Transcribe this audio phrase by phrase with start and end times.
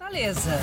[0.00, 0.58] Fortaleza.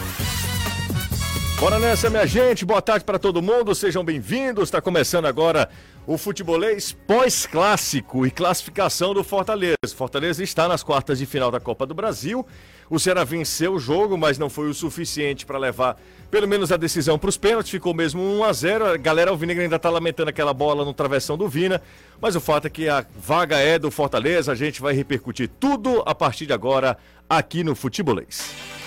[1.59, 2.65] Bora nessa, minha gente.
[2.65, 3.75] Boa tarde para todo mundo.
[3.75, 4.63] Sejam bem-vindos.
[4.63, 5.69] Está começando agora
[6.07, 9.77] o futebolês pós-clássico e classificação do Fortaleza.
[9.95, 12.43] Fortaleza está nas quartas de final da Copa do Brasil.
[12.89, 15.97] O Ceará venceu o jogo, mas não foi o suficiente para levar
[16.31, 17.69] pelo menos a decisão para os pênaltis.
[17.69, 18.85] Ficou mesmo 1 a 0.
[18.87, 21.79] A galera Alvinegra ainda está lamentando aquela bola no travessão do Vina,
[22.19, 24.51] mas o fato é que a vaga é do Fortaleza.
[24.51, 26.97] A gente vai repercutir tudo a partir de agora
[27.29, 28.86] aqui no futebolês.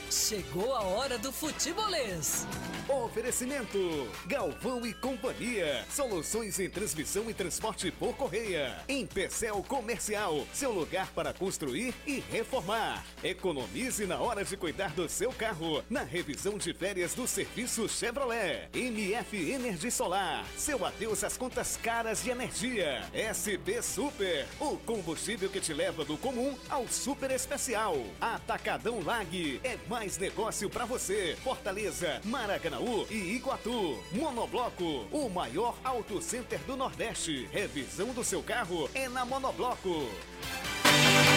[0.11, 2.45] chegou a hora do futebolês.
[2.87, 5.85] Oferecimento: Galvão e Companhia.
[5.89, 8.77] Soluções em transmissão e transporte por correia.
[8.87, 13.05] Em Pecel Comercial, seu lugar para construir e reformar.
[13.23, 15.83] Economize na hora de cuidar do seu carro.
[15.89, 18.69] Na revisão de férias do serviço Chevrolet.
[18.73, 20.45] MF Energia Solar.
[20.57, 23.09] Seu adeus às contas caras de energia.
[23.13, 24.45] SB Super.
[24.59, 27.95] O combustível que te leva do comum ao super especial.
[28.19, 29.61] Atacadão Lag.
[29.63, 31.37] É mais negócio para você.
[31.43, 33.99] Fortaleza, Maracanaú e Iguatu.
[34.11, 37.47] Monobloco, o maior auto center do Nordeste.
[37.51, 40.09] Revisão do seu carro é na Monobloco.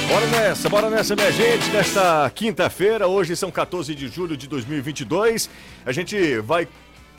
[0.09, 1.69] Bora nessa, bora nessa, minha gente.
[1.69, 5.51] Nesta quinta-feira, hoje são 14 de julho de 2022.
[5.84, 6.67] A gente vai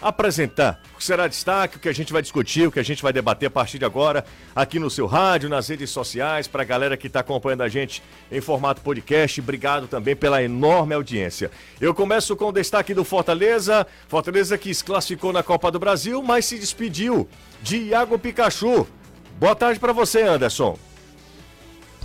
[0.02, 3.02] apresentar o que será destaque, o que a gente vai discutir, o que a gente
[3.02, 6.66] vai debater a partir de agora aqui no seu rádio, nas redes sociais, para a
[6.66, 9.40] galera que está acompanhando a gente em formato podcast.
[9.40, 11.52] Obrigado também pela enorme audiência.
[11.80, 13.86] Eu começo com o destaque do Fortaleza.
[14.08, 17.28] Fortaleza que se classificou na Copa do Brasil, mas se despediu
[17.62, 18.88] de Iago Pikachu.
[19.40, 20.78] Boa tarde para você, Anderson.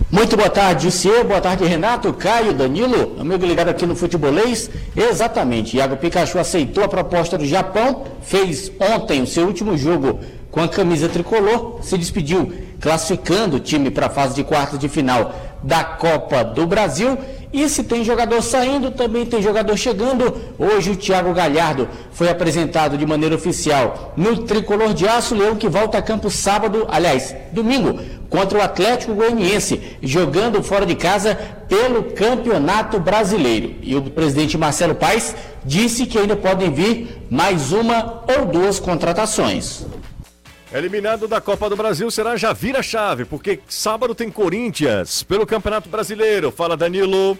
[0.09, 1.23] Muito boa tarde, Jussier.
[1.23, 4.69] Boa tarde, Renato, Caio, Danilo, amigo ligado aqui no Futebolês.
[4.95, 10.61] Exatamente, Iago Pikachu aceitou a proposta do Japão, fez ontem o seu último jogo com
[10.61, 15.33] a camisa tricolor, se despediu, classificando o time para a fase de quartas de final
[15.63, 17.17] da Copa do Brasil.
[17.53, 20.33] E se tem jogador saindo, também tem jogador chegando.
[20.57, 25.67] Hoje o Thiago Galhardo foi apresentado de maneira oficial no Tricolor de Aço, Leão que
[25.67, 27.99] volta a campo sábado, aliás, domingo,
[28.31, 31.35] contra o Atlético Goianiense, jogando fora de casa
[31.67, 33.75] pelo Campeonato Brasileiro.
[33.81, 39.85] E o presidente Marcelo Paes disse que ainda podem vir mais uma ou duas contratações.
[40.73, 45.89] Eliminado da Copa do Brasil será já vira chave, porque sábado tem Corinthians pelo Campeonato
[45.89, 46.49] Brasileiro.
[46.51, 47.37] Fala Danilo.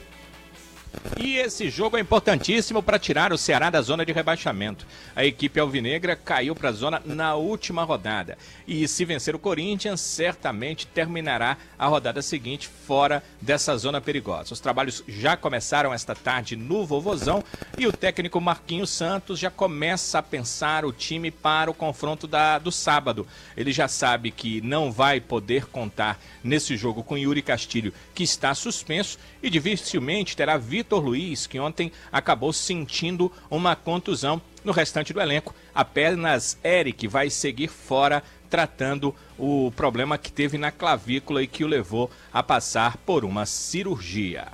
[1.17, 4.85] E esse jogo é importantíssimo para tirar o Ceará da zona de rebaixamento.
[5.15, 8.37] A equipe alvinegra caiu para a zona na última rodada.
[8.67, 14.53] E se vencer o Corinthians, certamente terminará a rodada seguinte fora dessa zona perigosa.
[14.53, 17.43] Os trabalhos já começaram esta tarde no Vovozão
[17.77, 22.57] e o técnico Marquinhos Santos já começa a pensar o time para o confronto da,
[22.59, 23.27] do sábado.
[23.55, 28.53] Ele já sabe que não vai poder contar nesse jogo com Yuri Castilho, que está
[28.53, 34.41] suspenso, e dificilmente terá Vitor Luiz, que ontem acabou sentindo uma contusão.
[34.63, 40.71] No restante do elenco, apenas Eric vai seguir fora tratando o problema que teve na
[40.71, 44.47] clavícula e que o levou a passar por uma cirurgia.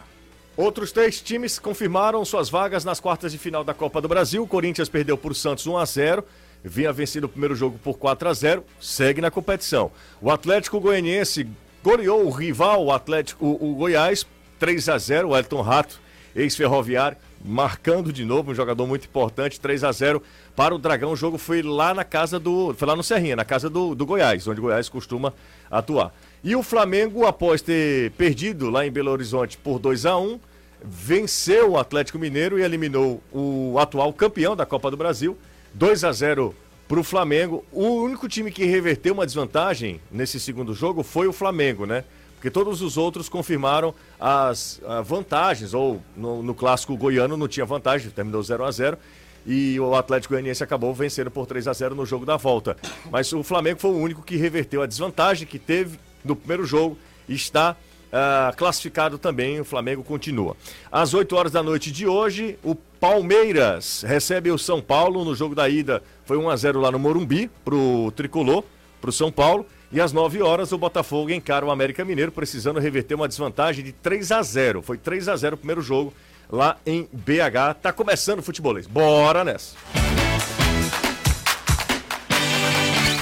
[0.58, 4.44] Outros três times confirmaram suas vagas nas quartas de final da Copa do Brasil.
[4.44, 6.26] O Corinthians perdeu por Santos 1 a 0
[6.64, 9.92] vinha vencendo o primeiro jogo por 4 a 0 segue na competição.
[10.22, 11.48] O Atlético Goianiense
[11.82, 14.26] goleou o rival, o Atlético, o, o Goiás,
[14.60, 16.02] 3 a 0 o Elton Rato,
[16.38, 20.22] ex-ferroviário, marcando de novo, um jogador muito importante, 3 a 0
[20.56, 21.12] para o Dragão.
[21.12, 22.74] O jogo foi lá na casa do.
[22.76, 25.34] Foi lá no Serrinha, na casa do, do Goiás, onde o Goiás costuma
[25.70, 26.14] atuar.
[26.44, 30.40] E o Flamengo, após ter perdido lá em Belo Horizonte por 2 a 1
[30.84, 35.36] venceu o Atlético Mineiro e eliminou o atual campeão da Copa do Brasil,
[35.74, 36.56] 2 a 0
[36.88, 37.66] para o Flamengo.
[37.72, 42.04] O único time que reverteu uma desvantagem nesse segundo jogo foi o Flamengo, né?
[42.38, 47.66] Porque todos os outros confirmaram as ah, vantagens, ou no, no, clássico goiano não tinha
[47.66, 48.98] vantagem, terminou 0 a 0
[49.46, 52.76] e o Atlético Goianiense acabou vencendo por 3 a 0 no jogo da volta.
[53.10, 56.98] Mas o Flamengo foi o único que reverteu a desvantagem que teve no primeiro jogo
[57.28, 57.76] e está
[58.08, 59.60] uh, classificado também.
[59.60, 60.56] O Flamengo continua.
[60.92, 65.56] Às 8 horas da noite de hoje, o Palmeiras recebe o São Paulo no jogo
[65.56, 66.04] da ida.
[66.26, 68.66] Foi 1 a 0 lá no Morumbi pro Tricolor,
[69.00, 69.66] pro São Paulo.
[69.92, 73.94] E às 9 horas o Botafogo encara o América Mineiro, precisando reverter uma desvantagem de
[73.94, 76.14] 3 a 0 Foi 3 a 0 o primeiro jogo
[76.52, 77.80] lá em BH.
[77.82, 78.86] Tá começando o futebolês.
[78.86, 79.76] Bora nessa!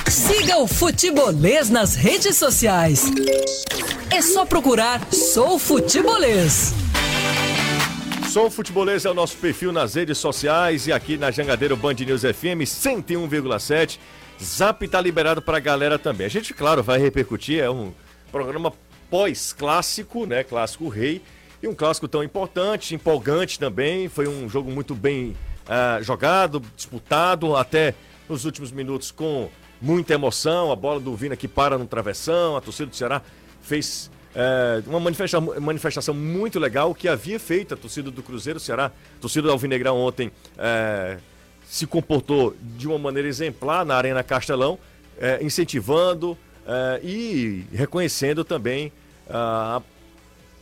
[0.10, 3.06] Siga o Futebolês nas redes sociais.
[4.10, 6.74] É só procurar Sou Futebolês.
[8.32, 12.22] Sou Futebolês é o nosso perfil nas redes sociais e aqui na Jangadeiro Band News
[12.22, 14.00] FM 101,7.
[14.44, 16.26] Zap tá liberado pra galera também.
[16.26, 17.94] A gente, claro, vai repercutir, é um
[18.32, 18.74] programa
[19.10, 20.44] pós-clássico, né?
[20.44, 21.22] Clássico rei.
[21.62, 24.10] E um clássico tão importante, empolgante também.
[24.10, 25.36] Foi um jogo muito bem
[25.66, 27.96] uh, jogado, disputado, até
[28.28, 29.50] nos últimos minutos com
[29.82, 30.72] muita emoção.
[30.72, 33.22] A bola do Vina que para no travessão, a torcida do Ceará
[33.62, 38.92] fez uh, uma manifesta manifestação muito legal, que havia feito a torcida do Cruzeiro, Ceará,
[39.22, 41.20] torcida do Alvinegrão ontem uh,
[41.68, 44.78] se comportou de uma maneira exemplar na Arena Castelão,
[45.42, 46.38] incentivando
[47.04, 48.92] e reconhecendo também
[49.30, 49.82] a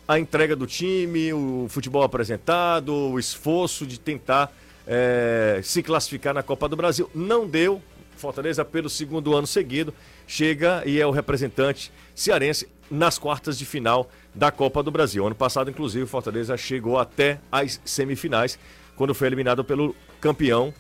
[0.08, 4.52] a entrega do time, o futebol apresentado, o esforço de tentar
[4.86, 7.10] é, se classificar na Copa do Brasil.
[7.14, 7.82] Não deu.
[8.16, 9.94] Fortaleza, pelo segundo ano seguido,
[10.28, 15.26] chega e é o representante cearense nas quartas de final da Copa do Brasil.
[15.26, 18.60] Ano passado, inclusive, Fortaleza chegou até as semifinais,
[18.96, 20.74] quando foi eliminado pelo campeão,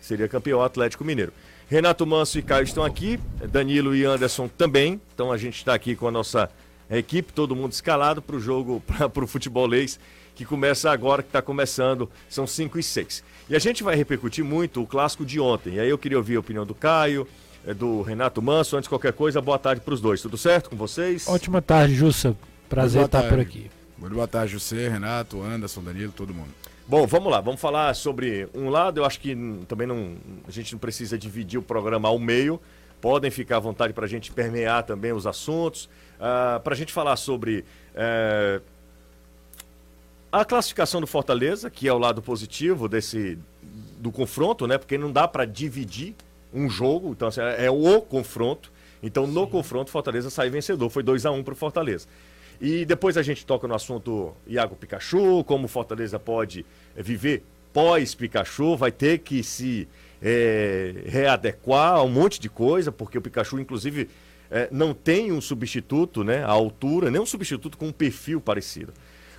[0.00, 1.32] seria campeão Atlético Mineiro.
[1.68, 3.18] Renato Manso e Caio estão aqui,
[3.48, 5.00] Danilo e Anderson também.
[5.14, 6.50] Então a gente está aqui com a nossa
[6.90, 8.82] equipe, todo mundo escalado para o jogo,
[9.12, 10.00] para o futebolês,
[10.34, 13.22] que começa agora, que está começando, são 5 e 6.
[13.48, 15.74] E a gente vai repercutir muito o clássico de ontem.
[15.74, 17.26] E aí eu queria ouvir a opinião do Caio,
[17.64, 18.76] eh, do Renato Manso.
[18.76, 20.20] Antes de qualquer coisa, boa tarde para os dois.
[20.20, 21.28] Tudo certo com vocês?
[21.28, 22.36] Ótima tarde, Jussa.
[22.68, 23.70] Prazer estar por aqui.
[23.98, 26.59] Muito boa tarde, José, Renato, Anderson, Danilo, todo mundo.
[26.90, 28.98] Bom, vamos lá, vamos falar sobre um lado.
[28.98, 29.32] Eu acho que
[29.68, 32.60] também não, a gente não precisa dividir o programa ao meio.
[33.00, 35.84] Podem ficar à vontade para a gente permear também os assuntos.
[35.84, 35.88] Uh,
[36.18, 37.64] ah, para a gente falar sobre
[37.94, 38.60] uh,
[40.32, 43.38] a classificação do Fortaleza, que é o lado positivo desse
[44.00, 44.76] do confronto, né?
[44.76, 46.16] Porque não dá para dividir
[46.52, 48.72] um jogo, então assim, é o confronto.
[49.00, 49.50] Então no Sim.
[49.50, 52.08] confronto Fortaleza sai vencedor, foi 2 a 1 um para o Fortaleza.
[52.60, 57.42] E depois a gente toca no assunto Iago Pikachu, como Fortaleza pode viver
[57.72, 59.88] pós Pikachu, vai ter que se
[60.20, 64.08] é, readequar a um monte de coisa, porque o Pikachu, inclusive,
[64.50, 68.92] é, não tem um substituto né, à altura, nem um substituto com um perfil parecido.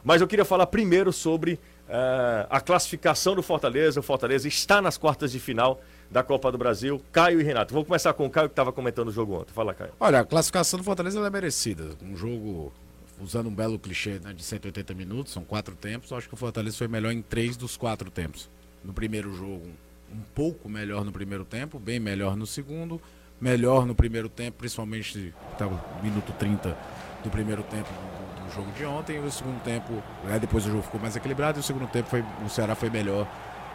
[0.03, 3.99] Mas eu queria falar primeiro sobre uh, a classificação do Fortaleza.
[3.99, 5.79] O Fortaleza está nas quartas de final
[6.09, 7.01] da Copa do Brasil.
[7.11, 7.73] Caio e Renato.
[7.73, 9.53] Vou começar com o Caio que estava comentando o jogo ontem.
[9.53, 9.91] Fala, Caio.
[9.99, 11.89] Olha, a classificação do Fortaleza é merecida.
[12.01, 12.73] Um jogo,
[13.21, 16.11] usando um belo clichê né, de 180 minutos, são quatro tempos.
[16.11, 18.49] Eu acho que o Fortaleza foi melhor em três dos quatro tempos.
[18.83, 19.67] No primeiro jogo,
[20.11, 22.99] um pouco melhor no primeiro tempo, bem melhor no segundo
[23.41, 26.77] melhor no primeiro tempo, principalmente até o minuto 30
[27.23, 29.19] do primeiro tempo do, do jogo de ontem.
[29.19, 29.91] O segundo tempo,
[30.23, 32.91] né, depois o jogo ficou mais equilibrado e o segundo tempo foi, o Ceará foi
[32.91, 33.27] melhor.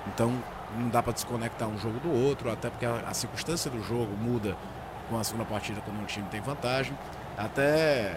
[0.06, 0.32] Então
[0.78, 4.16] não dá para desconectar um jogo do outro, até porque a, a, circunstância do jogo
[4.16, 4.56] muda
[5.08, 6.96] com a segunda partida quando um time tem vantagem.
[7.37, 8.16] Até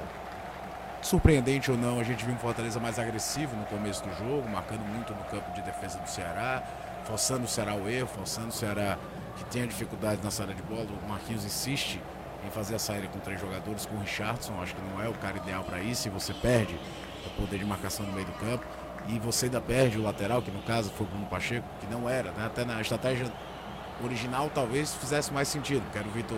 [1.02, 4.82] surpreendente ou não, a gente viu um Fortaleza mais agressivo no começo do jogo, marcando
[4.82, 6.64] muito no campo de defesa do Ceará,
[7.06, 8.98] forçando o Ceará ao erro, forçando o Ceará
[9.38, 10.88] que tenha dificuldade na saída de bola.
[11.04, 12.02] O Marquinhos insiste
[12.46, 14.54] em fazer a saída com três jogadores, com o Richardson.
[14.62, 16.08] Acho que não é o cara ideal para isso.
[16.08, 16.78] E você perde
[17.26, 18.66] o poder de marcação no meio do campo.
[19.08, 22.10] E você ainda perde o lateral, que no caso foi o Bruno Pacheco, que não
[22.10, 22.32] era.
[22.32, 22.46] Né?
[22.46, 23.32] Até na estratégia
[24.04, 25.84] original talvez fizesse mais sentido.
[25.92, 26.38] Que era o Vitor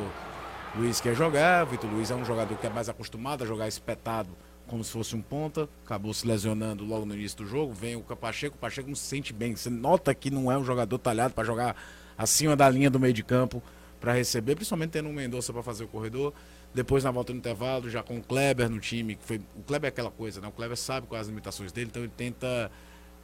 [0.76, 1.64] Luiz que ia jogar.
[1.64, 4.30] O Vitor Luiz é um jogador que é mais acostumado a jogar espetado
[4.72, 7.74] como se fosse um ponta, acabou se lesionando logo no início do jogo.
[7.74, 9.54] Vem o Pacheco, o Pacheco não se sente bem.
[9.54, 11.76] Você nota que não é um jogador talhado para jogar
[12.18, 13.62] acima da linha do meio de campo
[14.00, 16.34] para receber, principalmente tendo um Mendonça para fazer o corredor.
[16.74, 19.90] Depois, na volta no intervalo, já com o Kleber no time, que foi, o Kleber
[19.90, 20.48] é aquela coisa, né?
[20.48, 22.72] O Kleber sabe quais as limitações dele, então ele tenta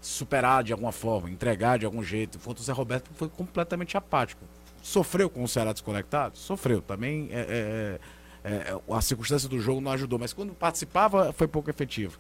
[0.02, 2.38] superar de alguma forma, entregar de algum jeito.
[2.38, 4.44] Enquanto o Zé Roberto foi completamente apático.
[4.84, 6.38] Sofreu com o Ceará desconectado?
[6.38, 6.82] Sofreu.
[6.82, 8.00] Também é, é,
[8.48, 12.18] é, é a circunstância do jogo não ajudou, mas quando participava foi pouco efetivo.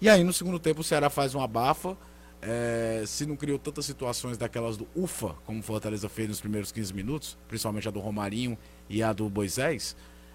[0.00, 1.96] E aí, no segundo tempo, o Ceará faz uma abafa
[2.42, 6.72] é, se não criou tantas situações daquelas do UFA, como o Fortaleza fez nos primeiros
[6.72, 8.56] 15 minutos, principalmente a do Romarinho
[8.88, 9.94] e a do Moisés,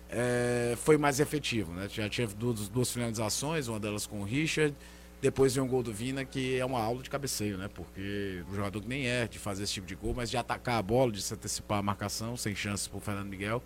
[0.09, 1.73] é, foi mais efetivo.
[1.73, 1.87] Né?
[1.89, 4.75] Já tinha duas, duas, finalizações, uma delas com o Richard,
[5.19, 7.67] depois vem um gol do Vina, que é uma aula de cabeceio, né?
[7.73, 10.77] Porque o jogador que nem é de fazer esse tipo de gol, mas de atacar
[10.77, 13.63] a bola, de se antecipar a marcação, sem chances para o Fernando Miguel.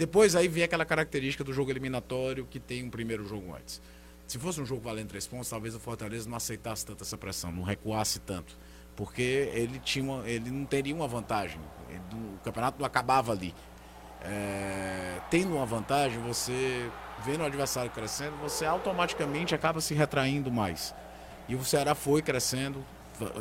[0.00, 3.82] Depois aí vem aquela característica do jogo eliminatório que tem um primeiro jogo antes.
[4.26, 7.52] Se fosse um jogo valendo três pontos, talvez o Fortaleza não aceitasse tanto essa pressão,
[7.52, 8.56] não recuasse tanto.
[8.96, 11.60] Porque ele, tinha uma, ele não teria uma vantagem.
[11.90, 13.54] Ele, o campeonato não acabava ali.
[14.22, 16.90] É, tendo uma vantagem, você
[17.22, 20.94] vendo o adversário crescendo, você automaticamente acaba se retraindo mais.
[21.46, 22.82] E o Ceará foi crescendo,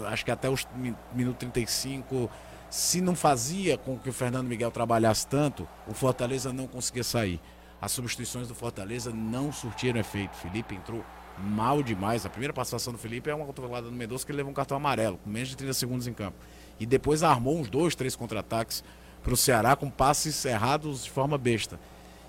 [0.09, 0.67] acho que até os
[1.13, 2.29] minuto 35,
[2.69, 7.41] se não fazia com que o Fernando Miguel trabalhasse tanto, o Fortaleza não conseguia sair.
[7.81, 10.35] As substituições do Fortaleza não surtiram efeito.
[10.35, 11.03] Felipe entrou
[11.39, 12.25] mal demais.
[12.25, 14.77] A primeira participação do Felipe é uma cotovelada no Mendonça que ele levou um cartão
[14.77, 16.37] amarelo, com menos de 30 segundos em campo.
[16.79, 18.83] E depois armou uns dois, três contra-ataques
[19.23, 21.79] para o Ceará com passes errados de forma besta.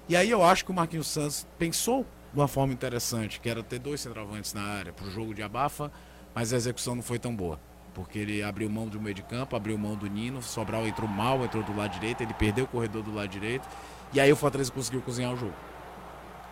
[0.08, 3.62] E aí eu acho que o Marquinhos Santos pensou de uma forma interessante, que era
[3.62, 5.90] ter dois centroavantes na área para o jogo de abafa,
[6.34, 7.60] mas a execução não foi tão boa.
[7.94, 11.44] Porque ele abriu mão do meio de campo, abriu mão do Nino, Sobral entrou mal,
[11.44, 13.68] entrou do lado direito, ele perdeu o corredor do lado direito,
[14.12, 15.54] e aí o Fortaleza conseguiu cozinhar o jogo.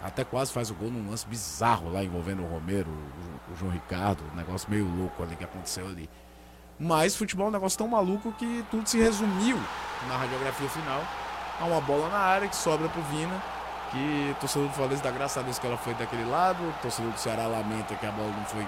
[0.03, 2.91] Até quase faz o gol num lance bizarro lá envolvendo o Romero,
[3.53, 6.09] o, João Ricardo, um negócio meio louco ali que aconteceu ali.
[6.79, 9.59] Mas futebol é um negócio tão maluco que tudo se resumiu
[10.07, 11.03] na radiografia final
[11.61, 13.43] a uma bola na área que sobra pro Vina
[13.91, 16.73] que o torcedor do Fortaleza dá graças a Deus que ela foi daquele lado, o
[16.83, 18.67] torcedor do Ceará lamenta que a bola não foi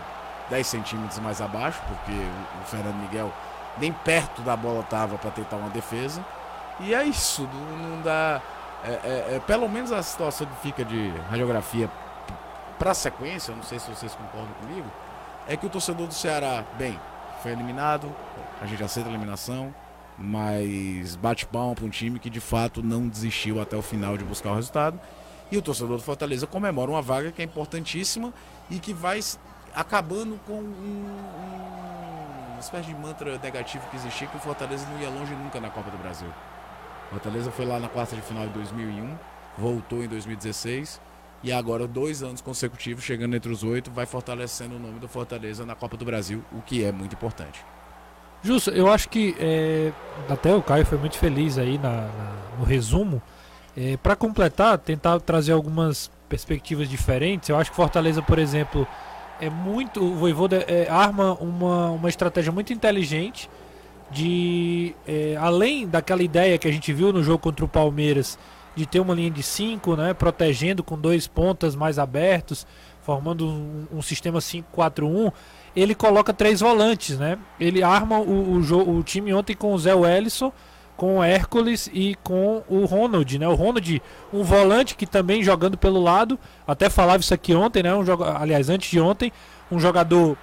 [0.50, 3.32] 10 centímetros mais abaixo, porque o, Fernando Miguel
[3.78, 6.24] nem perto da bola estava para tentar uma defesa.
[6.80, 8.42] E é isso, não, dá.
[8.84, 11.90] É, é, é, pelo menos a situação que fica de radiografia
[12.78, 14.90] para a sequência, não sei se vocês concordam comigo,
[15.46, 16.98] é que o torcedor do Ceará, bem,
[17.42, 18.10] foi eliminado,
[18.60, 19.74] a gente aceita a eliminação,
[20.16, 24.24] mas bate palma para um time que de fato não desistiu até o final de
[24.24, 24.98] buscar o resultado.
[25.50, 28.32] E o torcedor do Fortaleza comemora uma vaga que é importantíssima
[28.70, 29.20] e que vai
[29.74, 35.00] acabando com um, um, uma espécie de mantra negativo que existia, que o Fortaleza não
[35.00, 36.28] ia longe nunca na Copa do Brasil.
[37.06, 39.16] O Fortaleza foi lá na quarta de final de 2001,
[39.58, 41.00] voltou em 2016
[41.42, 45.64] e agora dois anos consecutivos, chegando entre os oito, vai fortalecendo o nome do Fortaleza
[45.64, 47.64] na Copa do Brasil, o que é muito importante.
[48.42, 49.92] Justo, eu acho que é,
[50.28, 53.22] até o Caio foi muito feliz aí na, na no resumo.
[53.76, 57.48] É, para completar, tentar trazer algumas perspectivas diferentes.
[57.48, 58.86] Eu acho que Fortaleza, por exemplo,
[59.40, 60.02] é muito.
[60.02, 63.48] O Voivoda é, arma uma, uma estratégia muito inteligente
[64.10, 64.94] de.
[65.06, 68.38] É, além daquela ideia que a gente viu no jogo contra o Palmeiras,
[68.76, 72.66] de ter uma linha de 5, né, protegendo com dois pontas mais abertos,
[73.02, 75.32] formando um, um sistema 5-4-1
[75.74, 77.38] ele coloca três volantes, né?
[77.58, 80.52] Ele arma o, o, o time ontem com o Zé Wellison,
[81.00, 83.48] com o Hércules e com o Ronald, né?
[83.48, 86.38] O Ronald, um volante que também jogando pelo lado,
[86.68, 87.94] até falava isso aqui ontem, né?
[87.94, 89.32] Um jogo, aliás, antes de ontem,
[89.72, 90.36] um jogador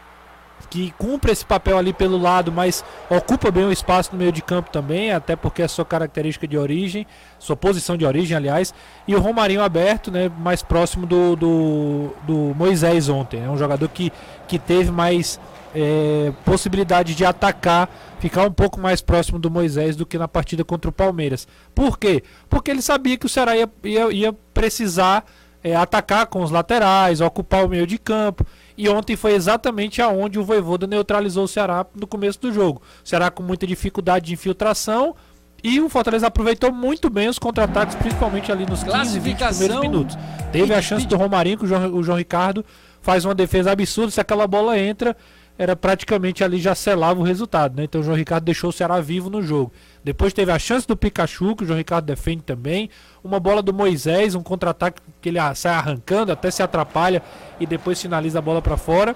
[0.72, 4.42] que cumpre esse papel ali pelo lado, mas ocupa bem o espaço no meio de
[4.42, 7.06] campo também, até porque é sua característica de origem,
[7.38, 8.74] sua posição de origem, aliás,
[9.08, 13.88] e o Romarinho aberto, né, mais próximo do, do, do Moisés ontem, é um jogador
[13.90, 14.12] que,
[14.48, 15.40] que teve mais
[15.76, 20.64] é, possibilidade de atacar, ficar um pouco mais próximo do Moisés do que na partida
[20.64, 21.48] contra o Palmeiras.
[21.74, 22.24] Por quê?
[22.50, 25.26] Porque ele sabia que o Ceará ia, ia, ia precisar
[25.64, 28.46] é, atacar com os laterais, ocupar o meio de campo.
[28.78, 32.82] E ontem foi exatamente aonde o Voivoda neutralizou o Ceará no começo do jogo.
[33.04, 35.16] O Ceará com muita dificuldade de infiltração.
[35.64, 40.18] E o Fortaleza aproveitou muito bem os contra-ataques, principalmente ali nos 15, 20 primeiros minutos.
[40.52, 42.64] Teve a chance do Romarinho, que o João, o João Ricardo
[43.02, 44.12] faz uma defesa absurda.
[44.12, 45.18] Se aquela bola entra,
[45.58, 47.76] era praticamente ali já selava o resultado.
[47.76, 47.86] Né?
[47.86, 49.72] Então o João Ricardo deixou o Ceará vivo no jogo.
[50.04, 52.90] Depois teve a chance do Pikachu, que o João Ricardo defende também.
[53.24, 57.22] Uma bola do Moisés, um contra-ataque que ele sai arrancando, até se atrapalha
[57.60, 59.16] e depois finaliza a bola para fora.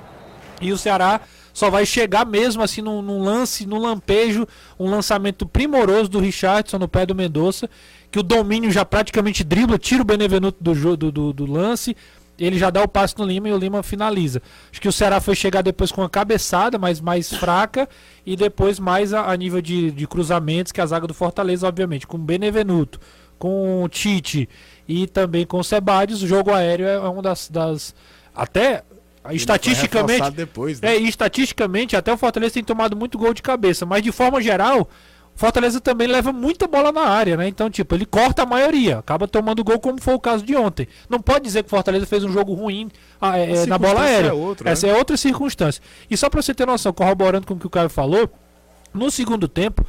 [0.60, 1.22] E o Ceará
[1.54, 4.48] só vai chegar mesmo assim num, num, lance, num lampejo,
[4.80, 7.70] um lançamento primoroso do Richardson no pé do Mendonça,
[8.10, 11.96] que o domínio já praticamente dribla, tira o Benevenuto do, do, do, do lance,
[12.46, 14.42] ele já dá o passe no Lima e o Lima finaliza.
[14.72, 17.88] Acho que o Ceará foi chegar depois com uma cabeçada, mas mais fraca,
[18.26, 22.08] e depois mais a, a nível de, de, cruzamentos que a zaga do Fortaleza, obviamente,
[22.08, 23.00] com o Benevenuto,
[23.38, 24.50] com o Tite
[24.88, 26.24] e também com o Sebadios.
[26.24, 27.48] O jogo aéreo é uma das.
[27.48, 27.94] das
[28.34, 28.84] até
[29.32, 30.32] estatisticamente.
[30.32, 30.96] Depois, né?
[30.96, 34.90] É, estatisticamente, até o Fortaleza tem tomado muito gol de cabeça, mas de forma geral
[35.42, 37.48] Fortaleza também leva muita bola na área, né?
[37.48, 40.88] Então, tipo, ele corta a maioria, acaba tomando gol, como foi o caso de ontem.
[41.10, 44.02] Não pode dizer que o Fortaleza fez um jogo ruim ah, é, é na bola
[44.02, 44.28] aérea.
[44.28, 44.94] É outra, Essa né?
[44.94, 45.82] é outra circunstância.
[46.12, 48.32] E só pra você ter noção, corroborando com o que o Caio falou,
[48.94, 49.84] no segundo tempo,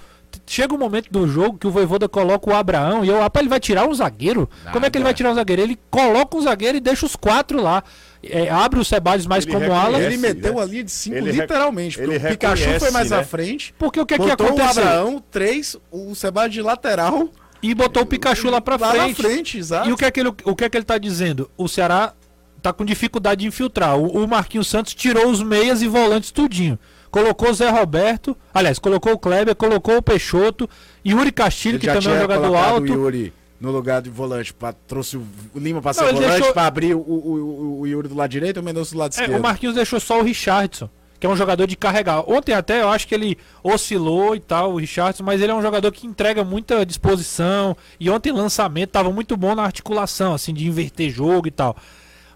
[0.46, 3.50] chega um momento do jogo que o Voivoda coloca o Abraão e eu, rapaz, ele
[3.50, 4.48] vai tirar um zagueiro?
[4.58, 4.72] Nada.
[4.72, 5.62] Como é que ele vai tirar um zagueiro?
[5.62, 7.82] Ele coloca um zagueiro e deixa os quatro lá
[8.22, 10.00] é, abre o Sebades mais ele como ala.
[10.00, 10.62] Ele meteu né?
[10.62, 12.00] a linha de 5 literalmente.
[12.00, 13.18] Ele o Pikachu foi mais né?
[13.18, 13.74] à frente.
[13.78, 14.64] Porque o que, é que aconteceu?
[14.64, 17.28] o Abraão, 3, o Sebades de lateral.
[17.62, 18.98] E botou o Pikachu lá pra lá frente.
[19.00, 19.88] Lá na frente, exato.
[19.88, 21.50] E o que, é que ele, o que é que ele tá dizendo?
[21.56, 22.12] O Ceará
[22.60, 23.96] tá com dificuldade de infiltrar.
[23.96, 26.78] O, o Marquinhos Santos tirou os meias e volantes tudinho.
[27.12, 30.68] Colocou o Zé Roberto, aliás, colocou o Kleber, colocou o Peixoto,
[31.06, 32.86] Yuri Castilho, que também é um jogador alto.
[32.86, 34.52] Yuri no lugar de volante.
[34.52, 36.52] Pra, trouxe o Lima para ser volante deixou...
[36.52, 39.20] para abrir o, o, o, Yuri do lado direito e o Mendonça do lado é,
[39.20, 39.38] esquerdo.
[39.38, 40.88] O Marquinhos deixou só o Richardson,
[41.20, 42.28] que é um jogador de carregar.
[42.28, 45.62] Ontem até eu acho que ele oscilou e tal, o Richardson, mas ele é um
[45.62, 47.76] jogador que entrega muita disposição.
[48.00, 51.76] E ontem lançamento tava muito bom na articulação, assim, de inverter jogo e tal.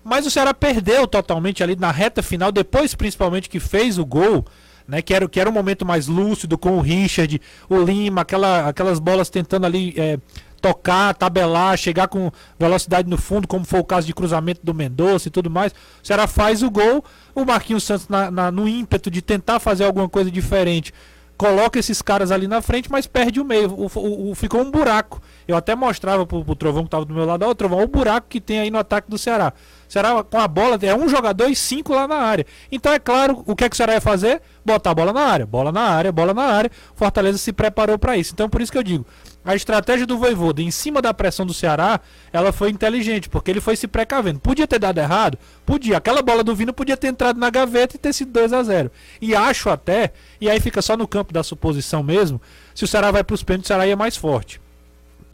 [0.04, 4.44] Mas o Ceará perdeu totalmente ali na reta final, depois principalmente que fez o gol.
[4.86, 8.68] Né, que, era, que era um momento mais lúcido com o Richard, o Lima, aquela,
[8.68, 10.16] aquelas bolas tentando ali é,
[10.60, 15.28] tocar, tabelar, chegar com velocidade no fundo, como foi o caso de cruzamento do Mendonça
[15.28, 15.72] e tudo mais.
[15.72, 19.84] O Ceará faz o gol, o Marquinhos Santos na, na, no ímpeto de tentar fazer
[19.84, 20.92] alguma coisa diferente
[21.36, 23.70] coloca esses caras ali na frente, mas perde o meio.
[23.70, 25.20] O, o, o ficou um buraco.
[25.46, 28.26] Eu até mostrava pro, pro Trovão que tava do meu lado, ó, Trovão, o buraco
[28.28, 29.52] que tem aí no ataque do Ceará.
[29.88, 32.46] O Ceará com a bola é um jogador e cinco lá na área.
[32.72, 34.40] Então é claro, o que é que o Ceará ia fazer?
[34.66, 36.70] Botar a bola na área, bola na área, bola na área.
[36.96, 38.32] Fortaleza se preparou para isso.
[38.34, 39.06] Então por isso que eu digo,
[39.44, 42.00] a estratégia do Voivoda em cima da pressão do Ceará,
[42.32, 44.40] ela foi inteligente, porque ele foi se precavendo.
[44.40, 45.38] Podia ter dado errado?
[45.64, 45.98] Podia.
[45.98, 48.90] Aquela bola do Vino podia ter entrado na gaveta e ter sido 2 a 0
[49.20, 52.42] E acho até, e aí fica só no campo da suposição mesmo,
[52.74, 54.60] se o Ceará vai para os pênaltis, o Ceará ia mais forte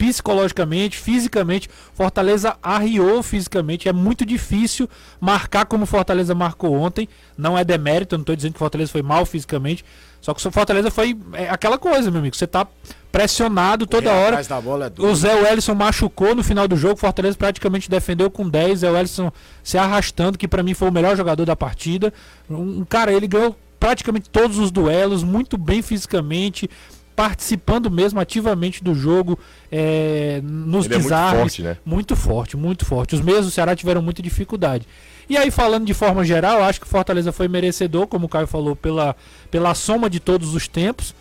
[0.03, 3.87] psicologicamente, fisicamente, Fortaleza arriou fisicamente.
[3.87, 7.07] É muito difícil marcar como Fortaleza marcou ontem.
[7.37, 9.85] Não é demérito, eu não estou dizendo que Fortaleza foi mal fisicamente.
[10.19, 12.35] Só que o Fortaleza foi é aquela coisa, meu amigo.
[12.35, 12.67] Você está
[13.13, 14.35] pressionado toda hora.
[14.35, 16.97] É o Zé Wellison machucou no final do jogo.
[16.97, 18.79] Fortaleza praticamente defendeu com 10.
[18.79, 19.31] Zé Wellison
[19.63, 22.13] se arrastando, que para mim foi o melhor jogador da partida.
[22.49, 26.69] Um, um cara, ele ganhou praticamente todos os duelos, muito bem fisicamente
[27.15, 29.37] participando mesmo ativamente do jogo
[29.71, 31.33] é, nos Ele bizarros.
[31.33, 31.77] É muito forte, né?
[31.85, 33.15] Muito forte, muito forte.
[33.15, 34.87] Os mesmos do Ceará tiveram muita dificuldade.
[35.29, 38.47] E aí, falando de forma geral, acho que o Fortaleza foi merecedor, como o Caio
[38.47, 39.15] falou, pela,
[39.49, 41.15] pela soma de todos os tempos.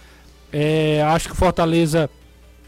[0.52, 2.10] É, acho que o Fortaleza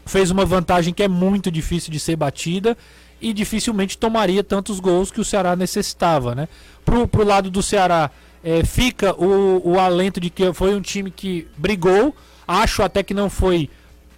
[0.05, 2.77] fez uma vantagem que é muito difícil de ser batida
[3.19, 6.35] e dificilmente tomaria tantos gols que o Ceará necessitava.
[6.35, 6.47] Né?
[6.83, 8.11] Pro, pro lado do Ceará,
[8.43, 12.15] é, fica o, o alento de que foi um time que brigou
[12.47, 13.69] Acho até que não foi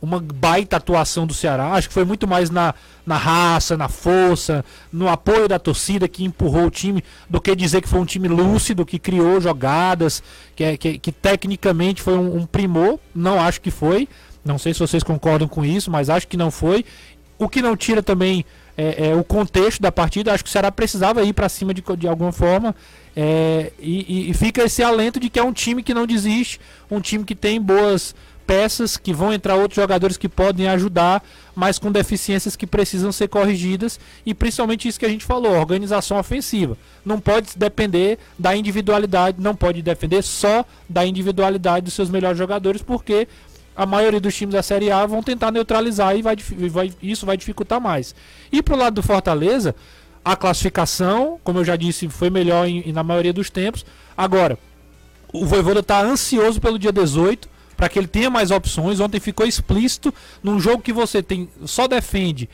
[0.02, 1.74] uma baita atuação do Ceará.
[1.74, 2.74] Acho que foi muito mais na,
[3.06, 7.82] na raça, na força, no apoio da torcida que empurrou o time, do que dizer
[7.82, 10.22] que foi um time lúcido, que criou jogadas,
[10.56, 13.00] que, é, que, que tecnicamente foi um, um, primor.
[13.14, 14.08] Não acho que foi.
[14.44, 16.86] Não sei se vocês concordam com isso, mas acho que não foi.
[17.38, 18.46] O que não tira também
[18.78, 20.32] é, é o contexto da partida.
[20.32, 22.76] Acho que o Ceará precisava ir para cima de, de alguma forma.
[23.16, 27.02] É, e, e, fica esse alento de que é um time que não desiste, um
[27.02, 28.14] time que tem boas
[28.46, 31.22] peças, que vão entrar outros jogadores que podem ajudar,
[31.54, 36.18] mas com deficiências que precisam ser corrigidas e principalmente isso que a gente falou, organização
[36.18, 36.78] ofensiva.
[37.04, 42.82] Não pode depender da individualidade, não pode depender só da individualidade dos seus melhores jogadores,
[42.82, 43.28] porque
[43.78, 47.38] a maioria dos times da Série A vão tentar neutralizar e vai, vai isso vai
[47.38, 48.16] dificultar mais.
[48.52, 49.76] E pro lado do Fortaleza,
[50.26, 53.86] a classificação, como eu já disse, foi melhor em, na maioria dos tempos.
[54.18, 54.58] Agora,
[55.32, 59.00] o Voivoda está ansioso pelo dia 18 para que ele tenha mais opções.
[59.00, 60.12] Ontem ficou explícito
[60.42, 62.50] num jogo que você tem só defende.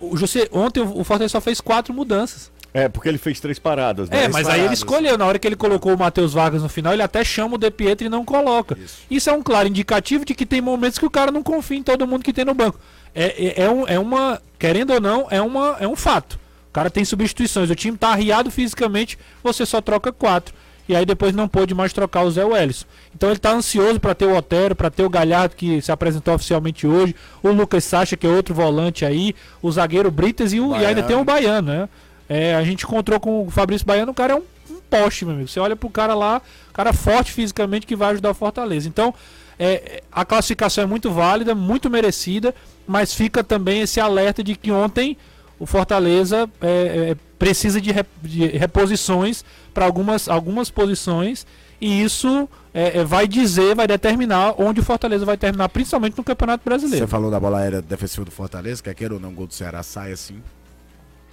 [0.00, 0.14] O
[0.52, 2.52] ontem o Fortaleza só fez quatro mudanças.
[2.72, 4.08] É, porque ele fez três paradas.
[4.10, 4.24] Né?
[4.24, 4.54] É, mas paradas.
[4.54, 5.16] aí ele escolheu.
[5.16, 7.70] Na hora que ele colocou o Matheus Vargas no final, ele até chama o De
[7.70, 8.76] Pietro e não coloca.
[8.78, 8.98] Isso.
[9.10, 11.82] Isso é um claro indicativo de que tem momentos que o cara não confia em
[11.82, 12.78] todo mundo que tem no banco.
[13.14, 16.38] É, é, é, um, é uma, querendo ou não, é, uma, é um fato.
[16.68, 17.70] O cara tem substituições.
[17.70, 20.54] O time tá arriado fisicamente, você só troca quatro.
[20.88, 22.86] E aí depois não pôde mais trocar o Zé Welles.
[23.14, 26.34] Então ele tá ansioso para ter o Otero, para ter o Galhardo que se apresentou
[26.34, 30.74] oficialmente hoje, o Lucas Sacha, que é outro volante aí, o zagueiro Brites e, o,
[30.74, 31.88] e ainda tem o Baiano, né?
[32.28, 35.34] É, a gente encontrou com o Fabrício Baiano, o cara é um, um poste, meu
[35.34, 35.48] amigo.
[35.48, 38.88] Você olha pro cara lá, cara forte fisicamente que vai ajudar o Fortaleza.
[38.88, 39.14] Então,
[39.58, 42.54] é, a classificação é muito válida, muito merecida,
[42.86, 45.16] mas fica também esse alerta de que ontem
[45.58, 51.44] o Fortaleza é, é, precisa de, rep, de reposições para algumas, algumas posições
[51.80, 56.24] e isso é, é, vai dizer, vai determinar onde o Fortaleza vai terminar, principalmente no
[56.24, 57.04] Campeonato Brasileiro.
[57.04, 59.54] Você falou da bola aérea defensiva do Fortaleza, quer queira ou não, o gol do
[59.54, 60.40] Ceará sai assim.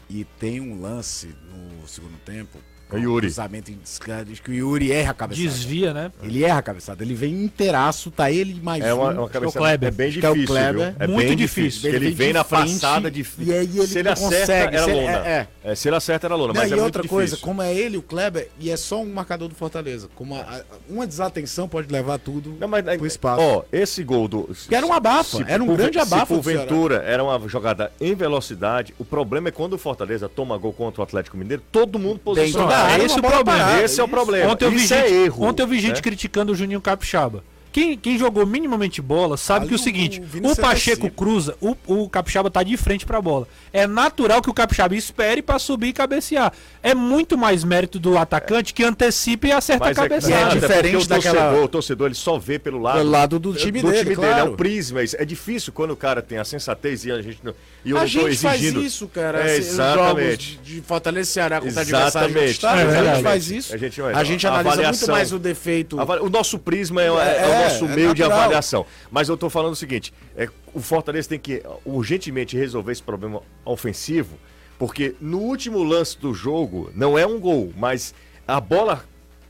[0.09, 2.59] E tem um lance no segundo tempo
[2.91, 3.27] é Yuri.
[3.27, 3.79] Cruzamento em
[4.25, 5.47] diz que o Yuri erra a cabeçada.
[5.47, 6.11] Desvia, né?
[6.21, 7.03] Ele erra a cabeçada.
[7.03, 9.19] Ele vem inteiraço, tá ele mais é uma, um.
[9.19, 10.29] Uma cabeçada, é, é bem difícil.
[10.29, 10.95] É, o Kleber.
[10.99, 11.89] é muito difícil.
[11.89, 13.53] Ele, ele vem, na passada difícil.
[13.53, 14.77] E aí ele se ele acerta, consegue.
[14.77, 15.27] era lona.
[15.27, 15.71] É, é.
[15.71, 16.53] é, se ele acerta, era lona.
[16.53, 19.11] Não, mas e é outra coisa, como é ele, o Kleber, e é só um
[19.11, 20.09] marcador do Fortaleza.
[20.15, 23.41] Como a, uma desatenção pode levar tudo Não, mas, pro espaço.
[23.41, 24.55] Ó, esse gol do.
[24.67, 25.43] Que era um abafa.
[25.47, 26.25] era um grande abafa.
[26.25, 30.73] Se porventura era uma jogada em velocidade, o problema é quando o Fortaleza toma gol
[30.73, 32.74] contra o Atlético Mineiro, todo mundo posiciona.
[33.03, 33.81] Esse é o problema.
[33.81, 34.51] Esse é o problema.
[34.51, 35.43] Ontem eu vi é gente, é erro.
[35.45, 36.01] Ontem eu vi gente né?
[36.01, 37.43] criticando o Juninho Capixaba.
[37.75, 41.57] Quem, quem jogou minimamente bola sabe Ali que o, o seguinte: o, o Pacheco cruza,
[41.59, 43.49] o, o Capixaba tá de frente pra bola.
[43.73, 46.53] É natural que o Capixaba espere para subir e cabecear.
[46.81, 50.33] É muito mais mérito do atacante que antecipe e acerta Mas a cabeçada.
[50.33, 51.35] É, é diferente o daquela...
[51.35, 54.15] torcedor, o torcedor ele só vê pelo lado, pelo lado do time do dele, time
[54.15, 54.35] claro.
[54.35, 54.47] dele.
[54.47, 55.01] É o prisma.
[55.01, 57.53] É difícil quando o cara tem a sensatez e a gente não.
[57.83, 58.75] E eu a gente exigindo.
[58.75, 59.51] faz isso, cara.
[59.51, 60.59] É, exatamente.
[60.63, 62.37] de, de Fortaleza Ceará contra adversário.
[62.37, 63.73] É, a gente faz isso.
[63.73, 65.97] A gente, a gente analisa muito mais o defeito.
[66.21, 68.85] O nosso prisma é, é, é nosso é meio de avaliação.
[69.11, 73.41] Mas eu tô falando o seguinte: é, o Fortaleza tem que urgentemente resolver esse problema
[73.63, 74.37] ofensivo,
[74.77, 78.13] porque no último lance do jogo, não é um gol, mas
[78.47, 79.03] a bola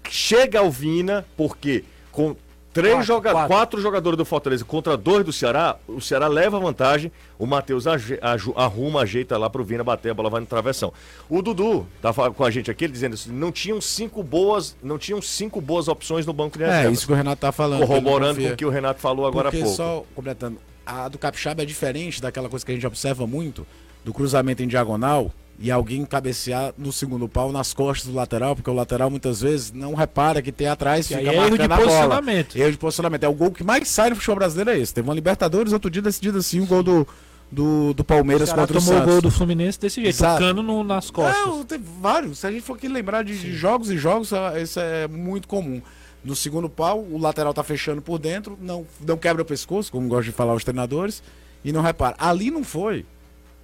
[0.10, 2.36] chega ao Vina, porque com
[2.75, 3.47] três Quatro, joga quatro.
[3.47, 7.09] quatro jogadores do Fortaleza contra dois do Ceará, o Ceará leva vantagem,
[7.39, 10.91] o Matheus aje- aju- arruma, ajeita lá pro Vina bater, a bola vai no travessão.
[11.29, 14.97] O Dudu tá com a gente aqui, ele dizendo assim, não tinham cinco boas, não
[14.97, 16.97] tinham cinco boas opções no banco de É, reservas.
[16.97, 17.79] isso que o Renato tá falando.
[17.88, 19.77] corroborando com o que o Renato falou agora há Porque pouco.
[19.77, 23.65] só completando, a do Capixaba é diferente daquela coisa que a gente observa muito,
[24.03, 28.69] do cruzamento em diagonal e alguém cabecear no segundo pau nas costas do lateral, porque
[28.69, 32.55] o lateral muitas vezes não repara que tem atrás, E fica é erro de posicionamento.
[32.57, 33.23] Erro de posicionamento.
[33.23, 34.93] É o gol que mais sai no futebol brasileiro é esse.
[34.93, 37.07] Teve uma Libertadores outro dia decidido assim, o gol do,
[37.49, 40.39] do, do O Palmeiras Ceará contra o tomou o gol do Fluminense desse jeito, Exato.
[40.41, 41.45] tocando no- nas costas.
[41.45, 42.39] Não, tem vários.
[42.39, 45.47] Se a gente for aqui lembrar de, de jogos e jogos, ah, isso é muito
[45.47, 45.81] comum.
[46.23, 50.07] No segundo pau, o lateral tá fechando por dentro, não, não quebra o pescoço, como
[50.09, 51.21] gostam de falar os treinadores,
[51.63, 52.15] e não repara.
[52.19, 53.05] Ali não foi.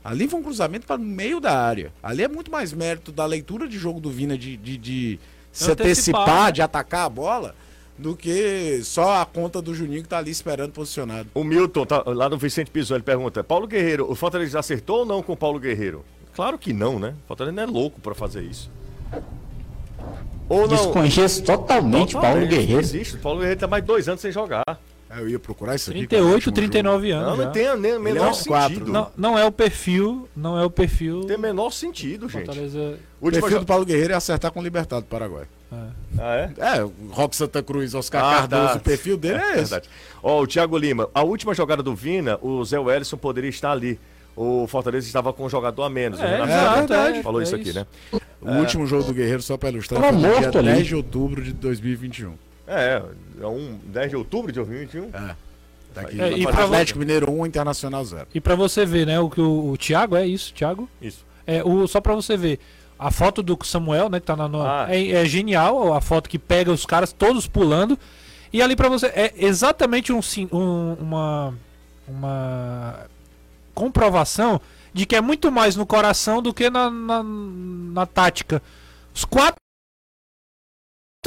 [0.04, 1.92] Ali foi um cruzamento para no meio da área.
[2.02, 5.20] Ali é muito mais mérito da leitura de jogo do Vina de, de, de
[5.52, 6.52] se Antecipar, antecipar, né?
[6.54, 7.56] de atacar a bola,
[7.98, 11.30] do que só a conta do Juninho que tá ali esperando posicionado.
[11.36, 15.06] O Milton, tá, lá no Vicente Pison, ele pergunta: Paulo Guerreiro, o Fortaleza acertou ou
[15.06, 16.04] não com o Paulo Guerreiro?
[16.34, 17.14] Claro que não, né?
[17.26, 18.72] O Fortaleza não é louco pra fazer isso.
[20.50, 20.68] Ou não?
[20.68, 22.82] Desconheço totalmente Paulo Totalmente, Não Guerreiro.
[22.82, 23.16] existe.
[23.16, 24.64] O Paulo Guerreiro tá mais dois anos sem jogar.
[25.20, 26.08] Eu ia procurar isso aqui.
[26.08, 27.28] 38, 39 anos.
[27.30, 27.44] Não, já.
[27.46, 28.74] não tem nem é menor quatro.
[28.76, 28.92] sentido.
[28.92, 31.22] Não, não é o perfil, não é o perfil.
[31.26, 32.46] Tem o menor sentido, gente.
[32.46, 32.98] Fortaleza.
[33.20, 35.44] O Última perfil jo- do Paulo Guerreiro é acertar com o Libertado do Paraguai.
[36.20, 36.52] Ah, é?
[36.78, 38.76] É, o Rock Santa Cruz, Oscar Ah, Cardoso, tá.
[38.76, 39.56] o perfil dele é, esse.
[39.72, 39.90] verdade.
[40.22, 43.98] Ó, o Thiago Lima, a última jogada do Vina, o Zé Wellison poderia estar ali.
[44.36, 46.20] O Fortaleza estava com um jogador a menos.
[46.20, 47.80] o É, Renato exato, Gaúcho é, falou é isso aqui, isso.
[47.80, 47.86] né?
[48.42, 50.74] O último jogo do Guerreiro, só pra ilustrar, foi dia morto ali.
[50.74, 52.34] 10 de outubro de 2021.
[52.68, 53.02] É,
[53.44, 55.10] é um 10 de outubro de 2021.
[55.14, 55.36] É.
[55.94, 58.28] Daqui, É, e Atlético pra- Atlético Mineiro 1, Internacional 0.
[58.34, 60.88] E pra você ver, né, o que o, o Thiago é isso, Thiago.
[61.02, 61.26] Isso.
[61.46, 62.60] É, o, só pra você ver,
[62.98, 64.48] a foto do Samuel, né, que tá na.
[64.48, 64.88] no- Ah.
[64.90, 67.98] é, é genial, a foto que pega os caras todos pulando.
[68.54, 71.54] E ali pra você, é exatamente um, sim- um- uma,
[72.08, 73.06] uma
[73.74, 74.60] comprovação
[74.94, 78.62] de que é muito mais no coração do que na, na, na tática.
[79.14, 79.56] Os quatro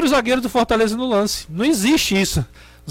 [0.03, 1.47] zagueiros do Fortaleza no lance.
[1.49, 2.45] Não existe isso.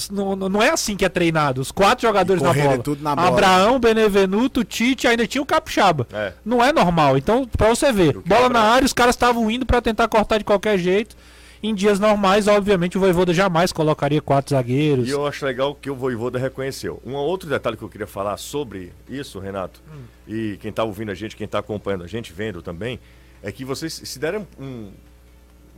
[0.10, 1.62] Não, não não é assim que é treinado.
[1.62, 2.78] Os quatro jogadores na bola.
[2.80, 3.28] tudo na bola.
[3.28, 6.08] Abraão, Benevenuto, Tite, ainda tinha o Capixaba.
[6.12, 6.34] É.
[6.44, 7.18] Não é normal.
[7.18, 10.44] Então, pra você ver, bola na área, os caras estavam indo pra tentar cortar de
[10.44, 11.16] qualquer jeito.
[11.62, 15.08] Em dias normais, obviamente, o Voivoda jamais colocaria quatro zagueiros.
[15.08, 17.02] E eu acho legal que o Voivoda reconheceu.
[17.06, 19.82] Um outro detalhe que eu queria falar sobre isso, Renato,
[20.28, 23.00] e quem está ouvindo a gente, quem está acompanhando a gente, vendo também,
[23.42, 24.92] é que vocês se derem um,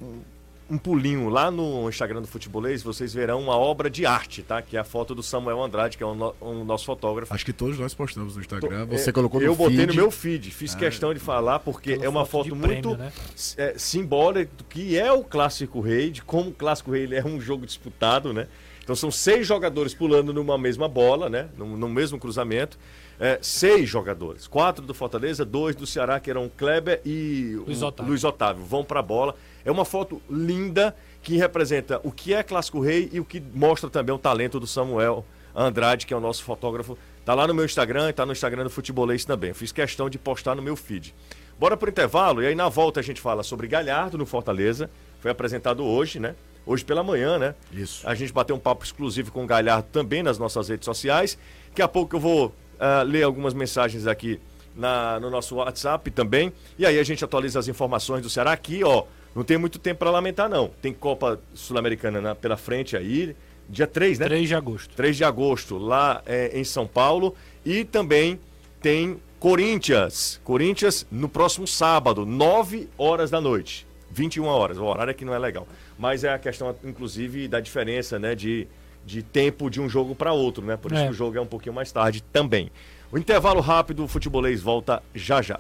[0.02, 0.22] um,
[0.69, 4.62] um pulinho lá no Instagram do Futebolês, vocês verão uma obra de arte, tá?
[4.62, 7.34] Que é a foto do Samuel Andrade, que é o no- o nosso fotógrafo.
[7.34, 8.88] Acho que todos nós postamos no Instagram.
[8.89, 9.88] É, Você colocou no Eu botei feed.
[9.89, 12.97] no meu feed, fiz questão de falar, porque é uma foto foto de prêmio, muito
[12.97, 13.12] né?
[13.58, 17.39] é, simbólica do que é o Clássico Rei, de como o Clássico Rei é um
[17.39, 18.47] jogo disputado, né?
[18.84, 21.47] Então são seis jogadores pulando numa mesma bola, né?
[21.58, 22.78] No, no mesmo cruzamento.
[23.19, 24.47] É, seis jogadores.
[24.47, 28.10] Quatro do Fortaleza, dois do Ceará, que eram Kleber e Luiz Otávio.
[28.10, 28.65] Luiz Otávio.
[28.65, 29.36] Vão pra bola.
[29.63, 33.89] É uma foto linda que representa o que é Clássico Rei e o que mostra
[33.89, 35.25] também o talento do Samuel
[35.56, 36.97] Andrade, que é o nosso fotógrafo.
[37.23, 39.49] Tá lá no meu Instagram e tá no Instagram do Futebolês também.
[39.49, 41.15] Eu fiz questão de postar no meu feed.
[41.58, 44.89] Bora pro intervalo e aí na volta a gente fala sobre Galhardo no Fortaleza.
[45.19, 46.36] Foi apresentado hoje, né?
[46.65, 47.56] Hoje pela manhã, né?
[47.71, 48.08] Isso.
[48.08, 51.38] A gente bateu um papo exclusivo com o Galhardo também nas nossas redes sociais.
[51.69, 54.40] Daqui a pouco eu vou ah, ler algumas mensagens aqui
[54.76, 56.52] na- no nosso WhatsApp também.
[56.78, 59.04] E aí a gente atualiza as informações do Ceará aqui, ó.
[59.34, 60.70] Não tem muito tempo para lamentar, não.
[60.82, 63.36] Tem Copa Sul-Americana na- pela frente aí.
[63.68, 64.26] Dia 3, né?
[64.28, 64.96] 3 de agosto.
[64.96, 67.36] 3 de agosto, lá é, em São Paulo.
[67.66, 68.40] E também
[68.82, 70.40] tem Corinthians.
[70.44, 73.88] Corinthians no próximo sábado, 9 horas da noite.
[74.12, 74.78] 21 horas.
[74.78, 75.68] O horário aqui não é legal.
[75.98, 78.36] Mas é a questão, inclusive, da diferença, né?
[78.36, 78.68] De,
[79.06, 80.76] de tempo de um jogo para outro, né?
[80.78, 81.06] Por isso É.
[81.06, 82.72] que o jogo é um pouquinho mais tarde também.
[83.12, 85.60] O intervalo rápido, o futebolês volta já já.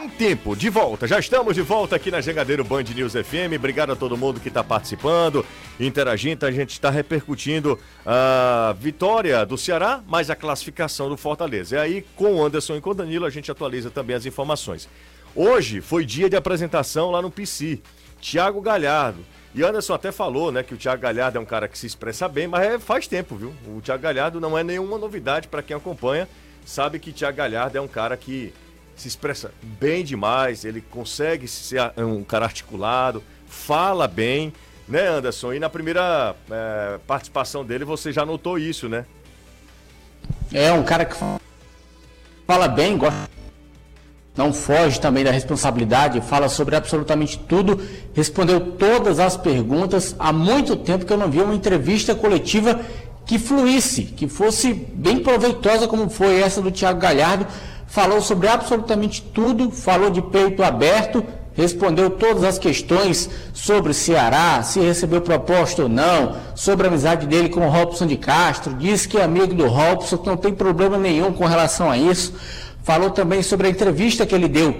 [0.00, 1.08] Em tempo, de volta.
[1.08, 3.56] Já estamos de volta aqui na Jangadeiro Band News FM.
[3.56, 5.44] Obrigado a todo mundo que está participando,
[5.78, 6.46] interagindo.
[6.46, 11.74] A gente está repercutindo a vitória do Ceará, mas a classificação do Fortaleza.
[11.76, 14.88] E aí, com o Anderson e com o Danilo, a gente atualiza também as informações.
[15.40, 17.78] Hoje foi dia de apresentação lá no PC.
[18.20, 19.24] Thiago Galhardo.
[19.54, 22.26] E Anderson até falou, né, que o Thiago Galhardo é um cara que se expressa
[22.26, 23.54] bem, mas é, faz tempo, viu?
[23.68, 26.28] O Thiago Galhardo não é nenhuma novidade para quem acompanha.
[26.66, 28.52] Sabe que Thiago Galhardo é um cara que
[28.96, 34.52] se expressa bem demais, ele consegue ser um cara articulado, fala bem,
[34.88, 35.52] né, Anderson?
[35.52, 39.06] E na primeira é, participação dele você já notou isso, né?
[40.52, 41.14] É um cara que
[42.44, 43.38] fala bem, gosta
[44.38, 47.80] não foge também da responsabilidade, fala sobre absolutamente tudo,
[48.14, 50.14] respondeu todas as perguntas.
[50.16, 52.80] Há muito tempo que eu não via uma entrevista coletiva
[53.26, 57.48] que fluísse, que fosse bem proveitosa, como foi essa do Tiago Galhardo.
[57.88, 64.78] Falou sobre absolutamente tudo, falou de peito aberto, respondeu todas as questões sobre Ceará, se
[64.78, 69.18] recebeu proposta ou não, sobre a amizade dele com o Robson de Castro, disse que
[69.18, 72.32] é amigo do Robson, que não tem problema nenhum com relação a isso
[72.88, 74.74] falou também sobre a entrevista que ele deu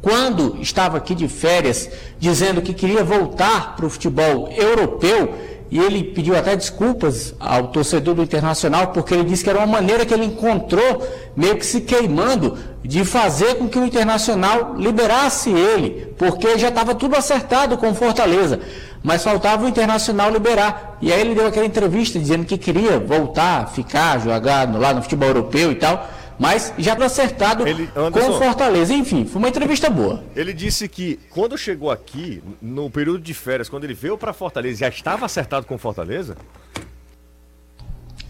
[0.00, 5.34] quando estava aqui de férias, dizendo que queria voltar para o futebol europeu.
[5.70, 9.66] E ele pediu até desculpas ao torcedor do Internacional, porque ele disse que era uma
[9.66, 15.50] maneira que ele encontrou, meio que se queimando, de fazer com que o Internacional liberasse
[15.50, 18.58] ele, porque já estava tudo acertado com Fortaleza.
[19.02, 20.96] Mas faltava o Internacional liberar.
[21.02, 25.28] E aí ele deu aquela entrevista dizendo que queria voltar, ficar, jogar lá no futebol
[25.28, 26.08] europeu e tal
[26.40, 28.94] mas já está acertado ele, Anderson, com Fortaleza.
[28.94, 30.24] Enfim, foi uma entrevista boa.
[30.34, 34.78] Ele disse que quando chegou aqui, no período de férias, quando ele veio para Fortaleza,
[34.78, 36.38] já estava acertado com Fortaleza?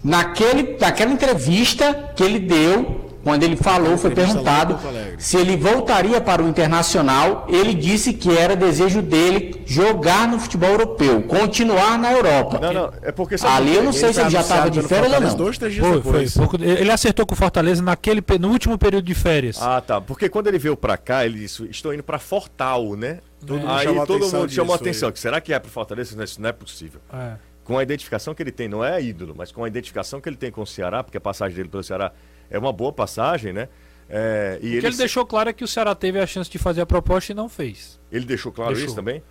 [0.02, 4.78] Naquele, naquela entrevista que ele deu quando ele falou, foi perguntado
[5.18, 7.46] se ele voltaria para o Internacional.
[7.48, 12.58] Ele disse que era desejo dele jogar no futebol europeu, continuar na Europa.
[12.58, 15.20] Não, não, é porque Ali eu não sei se ele já estava de férias ou
[15.20, 15.36] não.
[15.36, 19.04] Dois, três dias foi, foi pouco, ele acertou com o Fortaleza naquele, no último período
[19.04, 19.60] de férias.
[19.60, 20.00] Ah, tá.
[20.00, 23.18] Porque quando ele veio para cá, ele disse: Estou indo para Fortal, né?
[23.46, 23.70] Todo é.
[23.70, 25.10] Aí todo mundo chamou a atenção.
[25.12, 26.22] Que será que é para Fortaleza?
[26.22, 27.00] Isso não é possível.
[27.12, 27.34] É.
[27.64, 30.36] Com a identificação que ele tem, não é ídolo, mas com a identificação que ele
[30.36, 32.12] tem com o Ceará, porque a passagem dele pelo Ceará
[32.50, 33.68] é uma boa passagem, né?
[34.08, 36.50] É, e o que ele, ele deixou claro é que o Ceará teve a chance
[36.50, 37.98] de fazer a proposta e não fez.
[38.10, 38.86] Ele deixou claro deixou.
[38.88, 39.22] isso também?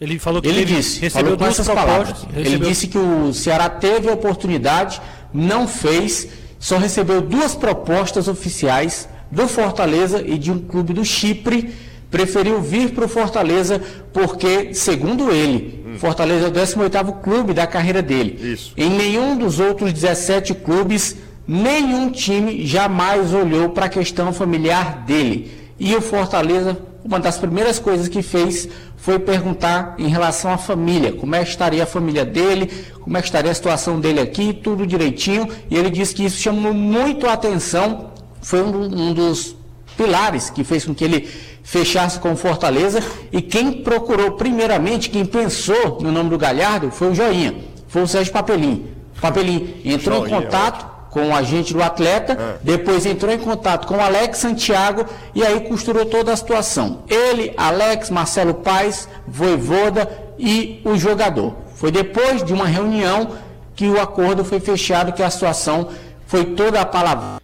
[0.00, 2.22] Ele falou que ele disse, recebeu duas propostas.
[2.24, 2.52] Recebeu...
[2.52, 5.00] Ele disse que o Ceará teve a oportunidade,
[5.32, 11.74] não fez, só recebeu duas propostas oficiais do Fortaleza e de um clube do Chipre.
[12.10, 15.98] Preferiu vir para o Fortaleza porque, segundo ele, hum.
[15.98, 18.52] Fortaleza é o 18 clube da carreira dele.
[18.52, 18.72] Isso.
[18.76, 21.16] Em nenhum dos outros 17 clubes
[21.48, 25.50] nenhum time jamais olhou para a questão familiar dele.
[25.80, 31.12] E o Fortaleza, uma das primeiras coisas que fez foi perguntar em relação à família,
[31.12, 34.52] como é que estaria a família dele, como é que estaria a situação dele aqui,
[34.52, 35.48] tudo direitinho.
[35.70, 38.10] E ele disse que isso chamou muito a atenção,
[38.42, 39.56] foi um, um dos
[39.96, 41.28] pilares que fez com que ele
[41.62, 43.02] fechasse com Fortaleza.
[43.32, 47.54] E quem procurou primeiramente, quem pensou no nome do Galhardo, foi o Joinha,
[47.86, 48.86] foi o Sérgio Papelim.
[49.20, 52.58] Papelim entrou Joinha, em contato com o agente do atleta, é.
[52.62, 57.02] depois entrou em contato com o Alex Santiago e aí costurou toda a situação.
[57.08, 61.54] Ele, Alex, Marcelo Paes, Voivoda e o jogador.
[61.74, 63.36] Foi depois de uma reunião
[63.74, 65.88] que o acordo foi fechado, que a situação
[66.26, 67.40] foi toda a palavra.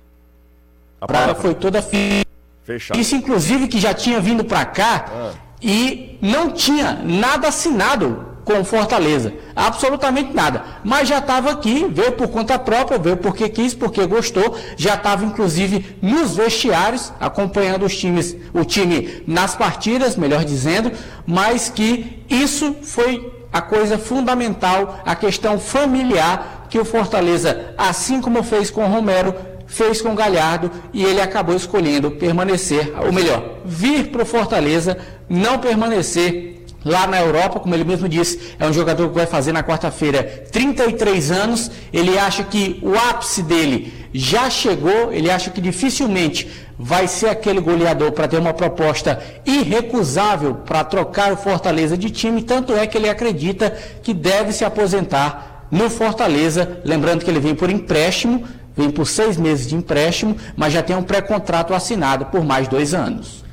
[1.01, 3.01] A palavra foi toda fechada.
[3.01, 5.31] Isso, inclusive, que já tinha vindo para cá ah.
[5.63, 9.33] e não tinha nada assinado com Fortaleza.
[9.57, 10.63] Absolutamente nada.
[10.85, 14.57] Mas já estava aqui, veio por conta própria, veio porque quis, porque gostou.
[14.77, 20.93] Já estava, inclusive, nos vestiários, acompanhando os times, o time nas partidas, melhor dizendo,
[21.27, 28.43] mas que isso foi a coisa fundamental, a questão familiar que o Fortaleza, assim como
[28.43, 29.33] fez com o Romero,
[29.67, 34.99] fez com o Galhardo e ele acabou escolhendo permanecer, ou melhor, vir para o Fortaleza,
[35.29, 36.54] não permanecer
[36.85, 40.45] lá na Europa, como ele mesmo disse, é um jogador que vai fazer na quarta-feira
[40.53, 41.71] 33 anos.
[41.93, 47.61] Ele acha que o ápice dele já chegou, ele acha que dificilmente vai ser aquele
[47.61, 52.43] goleador para ter uma proposta irrecusável para trocar o Fortaleza de time.
[52.43, 53.71] Tanto é que ele acredita
[54.03, 56.81] que deve se aposentar no Fortaleza.
[56.85, 58.45] Lembrando que ele vem por empréstimo,
[58.77, 62.93] vem por seis meses de empréstimo, mas já tem um pré-contrato assinado por mais dois
[62.93, 63.44] anos.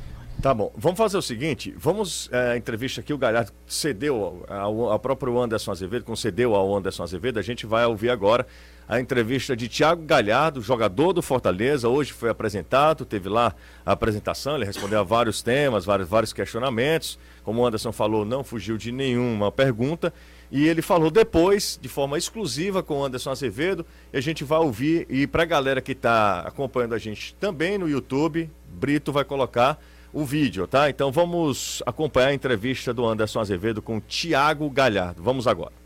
[0.42, 0.72] Tá bom.
[0.76, 2.28] Vamos fazer o seguinte: vamos.
[2.32, 7.04] É, a entrevista aqui, o Galhardo cedeu ao, ao próprio Anderson Azevedo, concedeu ao Anderson
[7.04, 7.38] Azevedo.
[7.38, 8.44] A gente vai ouvir agora
[8.88, 11.88] a entrevista de Thiago Galhardo, jogador do Fortaleza.
[11.88, 13.54] Hoje foi apresentado, teve lá
[13.86, 17.20] a apresentação, ele respondeu a vários temas, vários, vários questionamentos.
[17.44, 20.12] Como o Anderson falou, não fugiu de nenhuma pergunta.
[20.50, 23.86] E ele falou depois, de forma exclusiva, com o Anderson Azevedo.
[24.12, 25.06] E a gente vai ouvir.
[25.08, 29.78] E para a galera que está acompanhando a gente também no YouTube, Brito vai colocar
[30.12, 30.90] o vídeo, tá?
[30.90, 35.22] Então vamos acompanhar a entrevista do Anderson Azevedo com Tiago Galhardo.
[35.22, 35.82] Vamos agora.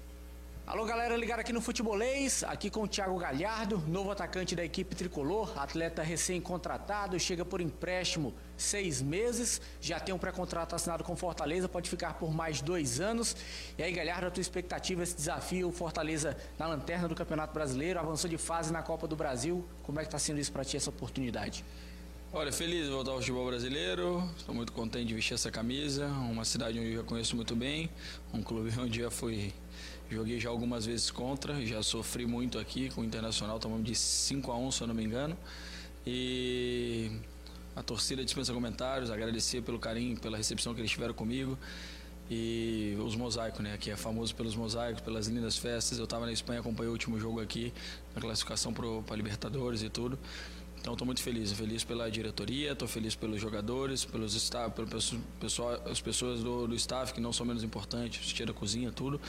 [0.67, 4.97] Alô, galera ligada aqui no Futebolês, aqui com o Thiago Galhardo, novo atacante da equipe
[4.97, 11.69] tricolor, atleta recém-contratado, chega por empréstimo seis meses, já tem um pré-contrato assinado com Fortaleza,
[11.69, 13.37] pode ficar por mais dois anos.
[13.79, 18.29] E aí, Galhardo, a tua expectativa, esse desafio, Fortaleza na lanterna do Campeonato Brasileiro, avançou
[18.29, 20.91] de fase na Copa do Brasil, como é que está sendo isso para ti, essa
[20.91, 21.65] oportunidade?
[22.39, 26.45] Olha, feliz de voltar ao futebol brasileiro, estou muito contente de vestir essa camisa, uma
[26.45, 27.89] cidade onde eu já conheço muito bem,
[28.31, 29.55] um clube onde já fui
[30.11, 34.53] Joguei já algumas vezes contra, já sofri muito aqui com o Internacional, tomamos de 5
[34.53, 35.35] a 1 se eu não me engano.
[36.07, 37.11] E
[37.75, 41.59] a torcida dispensa comentários, agradecer pelo carinho, pela recepção que eles tiveram comigo.
[42.31, 43.79] E os mosaicos, né?
[43.79, 45.99] Que é famoso pelos mosaicos, pelas lindas festas.
[45.99, 47.73] Eu estava na Espanha, acompanhei o último jogo aqui,
[48.15, 50.19] na classificação para Libertadores e tudo.
[50.87, 54.87] Então estou muito feliz, feliz pela diretoria, estou feliz pelos jogadores, pelos staff, pelo
[55.41, 59.21] pessoal, as pessoas do, do staff que não são menos importantes, tia da cozinha, tudo.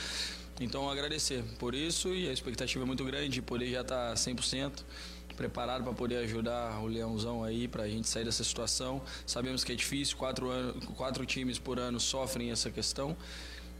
[0.61, 4.83] Então agradecer por isso e a expectativa é muito grande de poder já estar 100%
[5.35, 9.01] preparado para poder ajudar o Leãozão aí para a gente sair dessa situação.
[9.25, 13.17] Sabemos que é difícil, quatro, anos, quatro times por ano sofrem essa questão.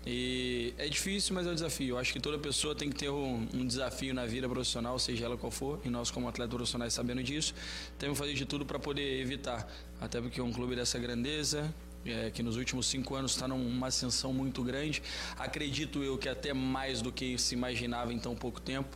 [0.09, 1.89] E é difícil, mas é um desafio.
[1.89, 5.25] Eu acho que toda pessoa tem que ter um, um, desafio na vida profissional, seja
[5.25, 7.53] ela qual for, e nós, como atletas profissionais, sabendo disso,
[7.99, 9.69] temos que fazer de tudo para poder evitar.
[9.99, 14.31] Até porque um clube dessa grandeza, é, que nos últimos cinco anos está numa ascensão
[14.31, 15.03] muito grande,
[15.37, 18.95] acredito eu que até mais do que se imaginava em tão pouco tempo.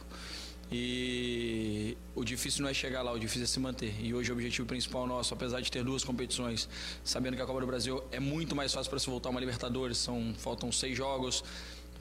[0.72, 3.94] E o difícil não é chegar lá, o difícil é se manter.
[4.00, 6.70] E hoje o objetivo principal nosso, apesar de ter duas competições,
[7.04, 9.98] sabendo que a Copa do Brasil é muito mais fácil para se voltar uma Libertadores,
[9.98, 11.44] são, faltam seis jogos,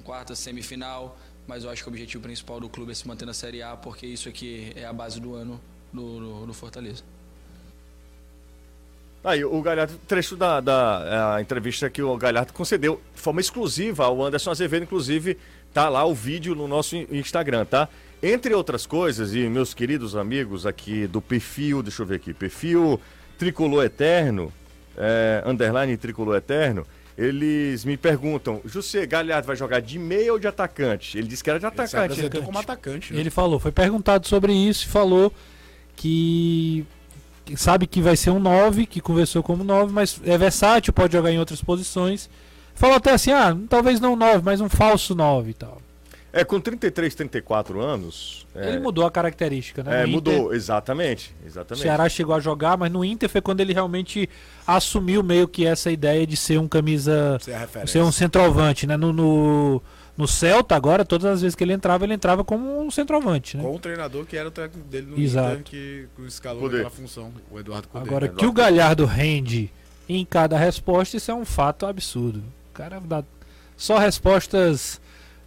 [0.04, 3.34] quarta, semifinal, mas eu acho que o objetivo principal do clube é se manter na
[3.34, 5.60] Série A, porque isso aqui é a base do ano
[5.92, 7.02] do, do, do Fortaleza.
[9.22, 14.22] Aí, o Galhardo, trecho da, da entrevista que o Galhardo concedeu de forma exclusiva ao
[14.22, 15.36] Anderson Azevedo, inclusive
[15.74, 17.88] tá lá o vídeo no nosso Instagram, tá?
[18.22, 23.00] Entre outras coisas, e meus queridos amigos aqui do perfil, deixa eu ver aqui, perfil
[23.38, 24.52] Tricolor Eterno,
[24.96, 30.46] é, underline Tricolor Eterno, eles me perguntam, José Galhardo vai jogar de meia ou de
[30.46, 31.16] atacante?
[31.16, 32.20] Ele disse que era de atacante.
[32.20, 33.12] Ele como atacante.
[33.12, 33.20] Né?
[33.20, 35.32] Ele falou, foi perguntado sobre isso e falou
[35.96, 36.86] que
[37.56, 41.30] sabe que vai ser um 9, que conversou como 9, mas é versátil, pode jogar
[41.30, 42.28] em outras posições.
[42.74, 45.80] Falou até assim, ah, talvez não 9, mas um falso 9 e tal.
[46.32, 48.46] É, com 33, 34 anos.
[48.54, 48.78] Ele é...
[48.78, 50.02] mudou a característica, né?
[50.02, 51.34] É, no mudou, Inter, exatamente.
[51.44, 51.80] Exatamente.
[51.80, 54.28] O Ceará chegou a jogar, mas no Inter foi quando ele realmente
[54.66, 57.38] assumiu meio que essa ideia de ser um camisa.
[57.40, 58.96] Ser, ser um centroavante, né?
[58.96, 59.82] No, no,
[60.16, 63.62] no, Celta, agora, todas as vezes que ele entrava, ele entrava como um centroavante, né?
[63.64, 65.52] Com o treinador que era o técnico dele no Exato.
[65.52, 68.04] Inter, que, que escalou aquela função, o Eduardo Cudê.
[68.08, 69.72] Agora, que o Galhardo rende
[70.08, 72.38] em cada resposta, isso é um fato absurdo.
[72.70, 73.24] O cara dá
[73.76, 75.00] só respostas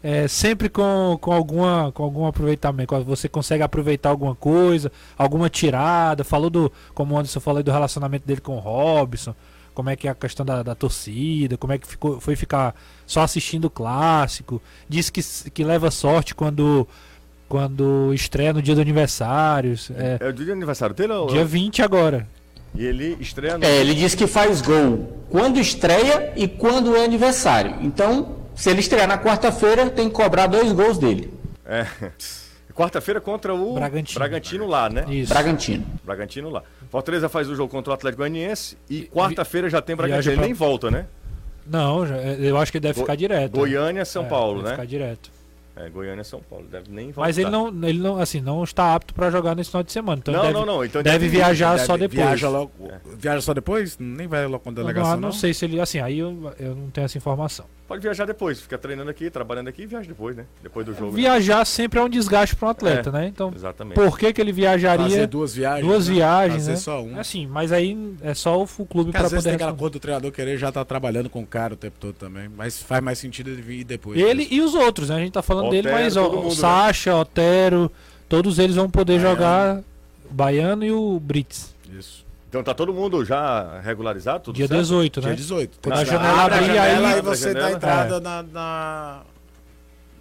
[0.04, 3.02] é, sempre com, com, alguma, com algum aproveitamento.
[3.06, 6.26] Você consegue aproveitar alguma coisa, alguma tirada.
[6.26, 9.34] Falou do, como o Anderson falou, do relacionamento dele com o Robson.
[9.74, 12.76] Como é que é a questão da, da torcida, como é que ficou, foi ficar
[13.08, 14.62] só assistindo o clássico.
[14.88, 16.88] Diz que, que leva sorte quando
[17.50, 19.76] quando estreia no dia do aniversário.
[19.96, 21.14] É, é o dia do aniversário dele?
[21.14, 21.28] Ou...
[21.28, 22.28] Dia 20 agora.
[22.76, 23.64] E ele estreia no...
[23.64, 27.78] É, ele diz que faz gol quando estreia e quando é aniversário.
[27.82, 31.34] Então, se ele estrear na quarta-feira, tem que cobrar dois gols dele.
[31.66, 31.86] É.
[32.74, 34.20] Quarta-feira contra o Bragantino.
[34.20, 35.06] Bragantino lá, né?
[35.08, 35.32] Isso.
[35.32, 35.86] Bragantino.
[36.04, 36.64] Bragantino lá.
[36.90, 40.32] Fortaleza faz o jogo contra o Atlético Goianiense e quarta-feira já tem Bragantino.
[40.32, 40.46] Ele pra...
[40.46, 41.06] nem volta, né?
[41.66, 43.52] Não, eu acho que ele deve ficar direto.
[43.52, 44.72] Goiânia, São é, Paulo, né?
[44.72, 45.32] ficar direto.
[45.76, 47.22] É, Goiânia São Paulo, deve nem voltar.
[47.22, 50.20] Mas ele não, ele não, assim, não está apto para jogar nesse final de semana.
[50.20, 50.86] Então não, deve, não, não.
[50.86, 52.20] Então deve, deve viajar deve, só depois.
[52.20, 53.00] Viaja, logo, é.
[53.18, 53.98] viaja só depois?
[53.98, 55.12] Nem vai logo com a delegação.
[55.12, 57.66] Não, não, não, sei se ele, assim, aí eu, eu não tenho essa informação.
[57.88, 60.46] Pode viajar depois, fica treinando aqui, trabalhando aqui e viaja depois, né?
[60.62, 61.12] Depois do jogo.
[61.12, 61.24] Né?
[61.24, 61.66] Viajar né?
[61.66, 63.28] sempre é um desgaste para um atleta, é, né?
[63.28, 63.96] Então, exatamente.
[63.96, 65.06] por que, que ele viajaria?
[65.06, 65.86] Fazer duas viagens.
[65.86, 66.14] Duas né?
[66.16, 66.78] viagens, Fazer né?
[66.78, 67.20] só uma.
[67.20, 69.42] Assim, mas aí é só o clube para poder.
[69.42, 71.98] tem aquela coisa do treinador querer já estar tá trabalhando com o cara o tempo
[72.00, 72.48] todo também.
[72.48, 74.20] Mas faz mais sentido ele vir depois.
[74.20, 75.16] Ele e os outros, né?
[75.16, 76.52] A gente tá falando Otero, dele, mas ó, o né?
[76.52, 77.20] Sacha, né?
[77.20, 77.92] Otero,
[78.30, 79.36] todos eles vão poder Baiano.
[79.36, 79.84] jogar.
[80.30, 81.74] O Baiano e o Brits.
[81.98, 82.24] Isso.
[82.54, 84.44] Então tá todo mundo já regularizado?
[84.44, 84.82] Tudo Dia certo?
[84.82, 85.28] 18, né?
[85.30, 85.80] Dia 18.
[85.82, 88.20] Quando a janela abrir, aí, aí você dá entrada é.
[88.20, 89.22] na, na...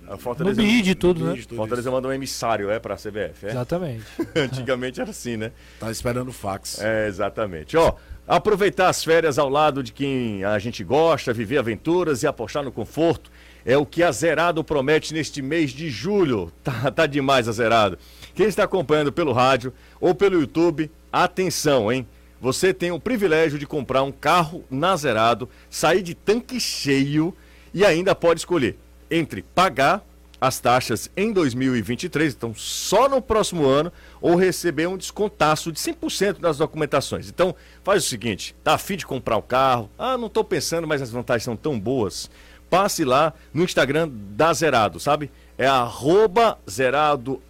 [0.08, 1.42] A Fortaleza, no BID tudo, né?
[1.54, 3.50] Fortaleza mandou um emissário, é, pra CBF, é?
[3.50, 4.04] Exatamente.
[4.34, 5.52] Antigamente era assim, né?
[5.78, 6.80] Tá esperando o fax.
[6.80, 7.76] É, exatamente.
[7.76, 7.94] Ó,
[8.26, 12.72] aproveitar as férias ao lado de quem a gente gosta, viver aventuras e apostar no
[12.72, 13.30] conforto
[13.64, 16.52] é o que a Zerado promete neste mês de julho.
[16.62, 17.98] Tá, tá demais a Zerado.
[18.34, 22.06] Quem está acompanhando pelo rádio ou pelo YouTube, atenção, hein?
[22.42, 27.32] você tem o privilégio de comprar um carro na Zerado, sair de tanque cheio
[27.72, 28.76] e ainda pode escolher
[29.08, 30.04] entre pagar
[30.40, 36.40] as taxas em 2023, então só no próximo ano, ou receber um descontaço de 100%
[36.40, 37.28] das documentações.
[37.28, 37.54] Então,
[37.84, 39.88] faz o seguinte, tá afim de comprar o carro?
[39.96, 42.28] Ah, não estou pensando, mas as vantagens são tão boas.
[42.72, 45.30] Passe lá no Instagram da Zerado, sabe?
[45.58, 47.42] É arroba Zerado.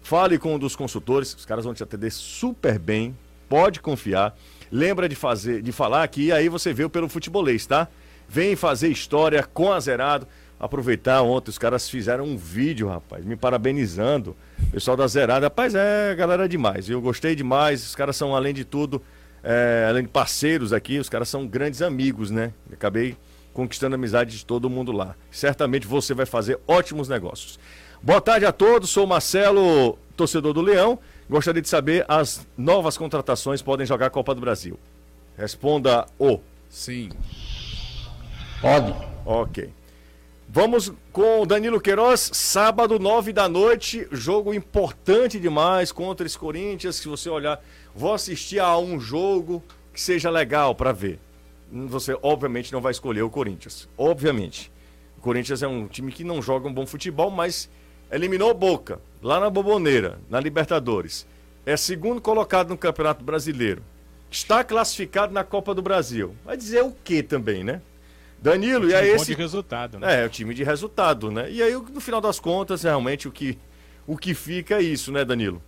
[0.00, 3.14] Fale com um dos consultores, os caras vão te atender super bem,
[3.50, 4.34] pode confiar.
[4.72, 7.86] Lembra de fazer, de falar aqui, aí você veio pelo futebolês, tá?
[8.26, 10.26] Vem fazer história com a Zerado
[10.58, 14.34] aproveitar ontem, os caras fizeram um vídeo, rapaz, me parabenizando.
[14.72, 16.88] Pessoal da Zerada, rapaz, é galera demais.
[16.88, 17.84] Eu gostei demais.
[17.84, 19.02] Os caras são, além de tudo,
[19.44, 22.54] é, além de parceiros aqui, os caras são grandes amigos, né?
[22.72, 23.18] Acabei
[23.52, 25.14] conquistando a amizade de todo mundo lá.
[25.30, 27.58] Certamente você vai fazer ótimos negócios.
[28.02, 30.98] Boa tarde a todos, sou Marcelo, torcedor do Leão.
[31.28, 34.78] Gostaria de saber as novas contratações podem jogar a Copa do Brasil.
[35.36, 36.40] Responda o.
[36.68, 37.10] Sim.
[38.60, 38.94] Pode.
[39.24, 39.72] Ok.
[40.48, 46.96] Vamos com o Danilo Queiroz, sábado, nove da noite, jogo importante demais contra esse Corinthians.
[46.96, 47.62] Se você olhar,
[47.94, 51.20] vou assistir a um jogo que seja legal para ver.
[51.70, 53.88] Você, obviamente, não vai escolher o Corinthians.
[53.96, 54.72] Obviamente.
[55.16, 57.70] O Corinthians é um time que não joga um bom futebol, mas
[58.10, 61.26] eliminou Boca, lá na Boboneira, na Libertadores.
[61.64, 63.82] É segundo colocado no Campeonato Brasileiro.
[64.30, 66.34] Está classificado na Copa do Brasil.
[66.44, 67.82] Vai dizer o quê também, né?
[68.40, 69.26] Danilo, e aí bom esse.
[69.26, 70.22] de resultado, né?
[70.22, 71.50] É, o time de resultado, né?
[71.50, 73.58] E aí, no final das contas, realmente o que,
[74.06, 75.62] o que fica é isso, né, Danilo?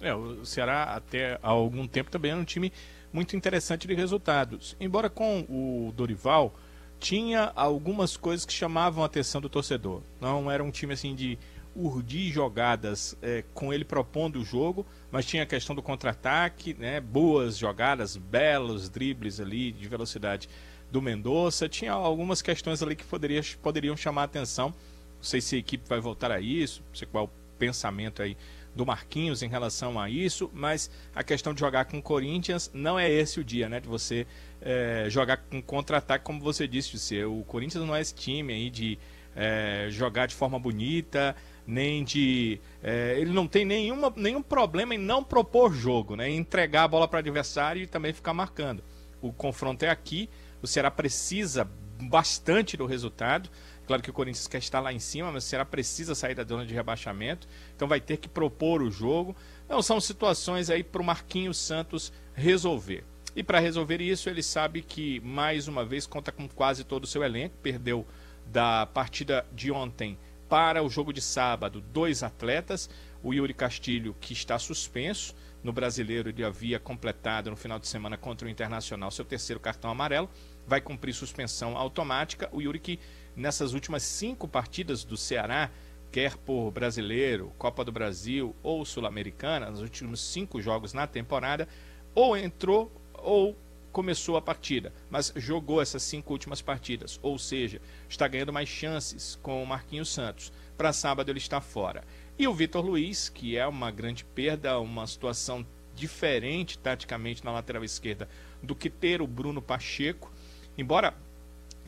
[0.00, 2.72] É, o Ceará até há algum tempo também era um time
[3.14, 4.76] muito interessante de resultados.
[4.80, 6.52] Embora com o Dorival
[6.98, 10.02] tinha algumas coisas que chamavam a atenção do torcedor.
[10.20, 11.38] Não era um time assim de
[11.76, 17.00] urdir jogadas é, com ele propondo o jogo, mas tinha a questão do contra-ataque, né?
[17.00, 20.48] Boas jogadas, belos dribles ali de velocidade
[20.90, 21.68] do Mendonça.
[21.68, 24.68] Tinha algumas questões ali que poderia, poderiam chamar a atenção.
[24.68, 28.22] Não sei se a equipe vai voltar a isso, não sei qual é o pensamento
[28.22, 28.36] aí
[28.74, 32.98] do Marquinhos em relação a isso, mas a questão de jogar com o Corinthians não
[32.98, 33.80] é esse o dia, né?
[33.80, 34.26] De você
[34.60, 37.26] é, jogar com contra-ataque, como você disse, ser.
[37.26, 38.98] O Corinthians não é esse time aí de
[39.36, 42.60] é, jogar de forma bonita, nem de.
[42.82, 46.28] É, ele não tem nenhuma, nenhum problema em não propor jogo, né?
[46.28, 48.82] Em entregar a bola para o adversário e também ficar marcando.
[49.20, 50.28] O confronto é aqui
[50.64, 51.68] o Ceará precisa
[52.00, 53.50] bastante do resultado.
[53.86, 56.44] Claro que o Corinthians quer estar lá em cima, mas o Ceará precisa sair da
[56.44, 57.46] zona de rebaixamento.
[57.74, 59.36] Então vai ter que propor o jogo.
[59.64, 63.04] Então são situações aí para o Marquinhos Santos resolver.
[63.36, 67.06] E para resolver isso, ele sabe que mais uma vez conta com quase todo o
[67.06, 67.56] seu elenco.
[67.62, 68.06] Perdeu
[68.46, 70.18] da partida de ontem
[70.48, 72.88] para o jogo de sábado dois atletas.
[73.22, 75.34] O Yuri Castilho, que está suspenso.
[75.62, 79.90] No brasileiro, ele havia completado no final de semana contra o Internacional seu terceiro cartão
[79.90, 80.28] amarelo
[80.66, 82.48] vai cumprir suspensão automática.
[82.52, 82.98] O Yuri que
[83.36, 85.70] nessas últimas cinco partidas do Ceará,
[86.10, 91.68] quer por brasileiro, Copa do Brasil ou Sul-Americana, nos últimos cinco jogos na temporada,
[92.14, 93.56] ou entrou ou
[93.90, 99.38] começou a partida, mas jogou essas cinco últimas partidas, ou seja, está ganhando mais chances
[99.40, 100.52] com o Marquinhos Santos.
[100.76, 102.02] Para sábado ele está fora.
[102.36, 105.64] E o Vitor Luiz, que é uma grande perda, uma situação
[105.94, 108.28] diferente taticamente na lateral esquerda
[108.60, 110.32] do que ter o Bruno Pacheco,
[110.76, 111.14] Embora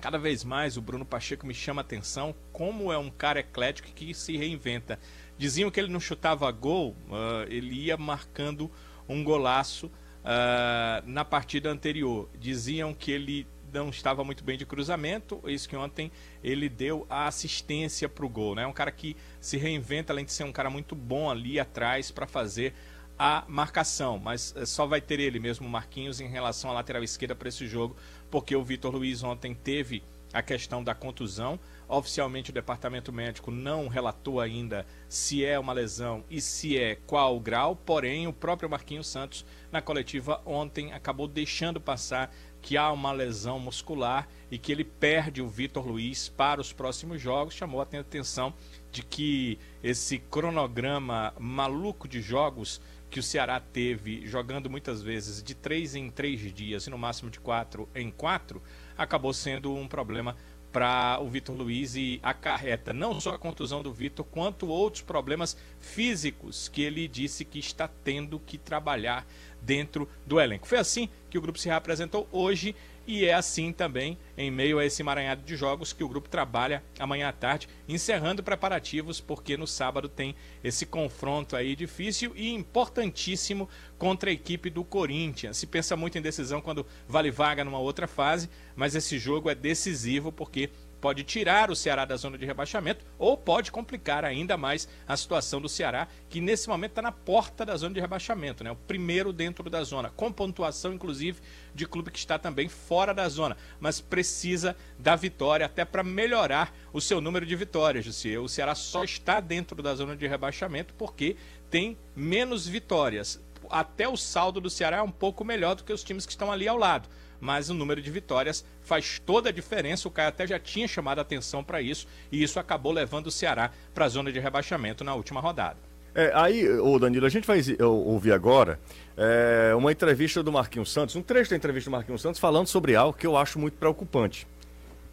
[0.01, 3.89] cada vez mais o Bruno Pacheco me chama a atenção como é um cara eclético
[3.93, 4.99] que se reinventa.
[5.39, 8.71] Diziam que ele não chutava gol, uh, ele ia marcando
[9.09, 12.29] um golaço uh, na partida anterior.
[12.39, 16.11] Diziam que ele não estava muito bem de cruzamento, isso que ontem
[16.43, 18.53] ele deu a assistência para o gol.
[18.53, 18.67] É né?
[18.67, 22.27] um cara que se reinventa, além de ser um cara muito bom ali atrás para
[22.27, 22.75] fazer
[23.19, 27.35] a marcação, mas eh, só vai ter ele mesmo, Marquinhos, em relação à lateral esquerda
[27.35, 27.97] para esse jogo,
[28.37, 31.59] porque o Vitor Luiz ontem teve a questão da contusão.
[31.89, 37.41] Oficialmente o departamento médico não relatou ainda se é uma lesão e se é qual
[37.41, 42.31] grau, porém o próprio Marquinhos Santos na coletiva ontem acabou deixando passar
[42.61, 47.19] que há uma lesão muscular e que ele perde o Vitor Luiz para os próximos
[47.19, 48.53] jogos, chamou a atenção
[48.93, 52.83] de que esse cronograma maluco de jogos
[53.17, 57.31] que o Ceará teve jogando muitas vezes de três em três dias e no máximo
[57.31, 58.63] de quatro em quatro,
[58.95, 60.37] acabou sendo um problema
[60.71, 65.57] para o Vitor Luiz e acarreta não só a contusão do Vitor, quanto outros problemas
[65.81, 69.27] físicos que ele disse que está tendo que trabalhar
[69.63, 70.67] dentro do elenco.
[70.67, 72.77] Foi assim que o grupo se reapresentou hoje
[73.07, 76.83] e é assim também, em meio a esse emaranhado de jogos, que o grupo trabalha
[76.99, 80.35] amanhã à tarde, encerrando preparativos, porque no sábado tem
[80.65, 85.57] esse confronto aí difícil e importantíssimo contra a equipe do Corinthians.
[85.57, 89.55] Se pensa muito em decisão quando vale vaga numa outra fase, mas esse jogo é
[89.55, 90.71] decisivo porque
[91.01, 95.61] pode tirar o Ceará da zona de rebaixamento ou pode complicar ainda mais a situação
[95.61, 98.71] do Ceará, que nesse momento está na porta da zona de rebaixamento, né?
[98.71, 101.41] O primeiro dentro da zona, com pontuação, inclusive,
[101.75, 106.75] de clube que está também fora da zona, mas precisa da vitória até para melhorar
[106.93, 108.37] o seu número de vitórias, Jussi.
[108.37, 111.37] O Ceará só está dentro da zona de rebaixamento porque
[111.71, 113.41] tem menos vitórias.
[113.69, 116.53] Até o saldo do Ceará é um pouco melhor do que os times que estão
[116.53, 117.09] ali ao lado
[117.41, 120.09] mas o número de vitórias faz toda a diferença.
[120.09, 123.31] O Caio até já tinha chamado a atenção para isso e isso acabou levando o
[123.31, 125.77] Ceará para a zona de rebaixamento na última rodada.
[126.15, 128.81] É, aí, ô Danilo, a gente vai ouvir agora
[129.17, 132.97] é, uma entrevista do Marquinhos Santos, um trecho da entrevista do Marquinhos Santos falando sobre
[132.97, 134.47] algo que eu acho muito preocupante.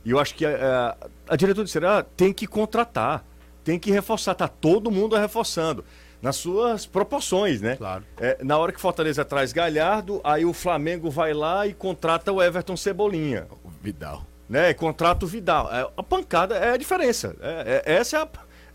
[0.05, 0.97] E eu acho que a, é, a,
[1.28, 3.26] a diretora do Ceará tem que contratar,
[3.65, 5.84] tem que reforçar, tá todo mundo reforçando
[6.24, 7.76] nas suas proporções, né?
[7.76, 8.05] Claro.
[8.17, 12.41] É, na hora que Fortaleza traz Galhardo, aí o Flamengo vai lá e contrata o
[12.41, 13.45] Everton Cebolinha.
[13.61, 14.26] O Vidal.
[14.47, 14.74] Né?
[14.74, 15.69] Contrata o Vidal.
[15.69, 17.36] É, a pancada é a diferença.
[17.41, 18.28] É, é, essa é a,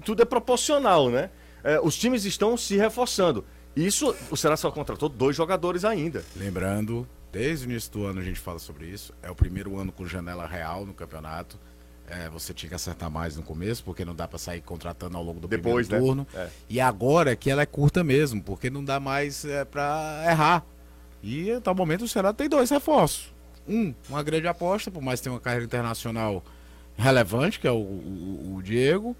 [0.04, 1.30] tudo é proporcional, né?
[1.64, 3.46] É, os times estão se reforçando.
[3.74, 6.22] Isso, o Ceará só contratou dois jogadores ainda.
[6.36, 9.14] Lembrando, desde o início do ano a gente fala sobre isso.
[9.22, 11.58] É o primeiro ano com janela real no campeonato.
[12.10, 15.22] É, você tinha que acertar mais no começo, porque não dá para sair contratando ao
[15.22, 16.24] longo do Depois, primeiro né?
[16.24, 16.26] turno.
[16.34, 16.48] É.
[16.68, 20.64] E agora que ela é curta mesmo, porque não dá mais é, para errar.
[21.22, 23.32] E até o momento o Ceará tem dois reforços.
[23.68, 26.42] Um, uma grande aposta, por mais que tenha uma carreira internacional
[26.96, 29.14] relevante, que é o, o, o Diego.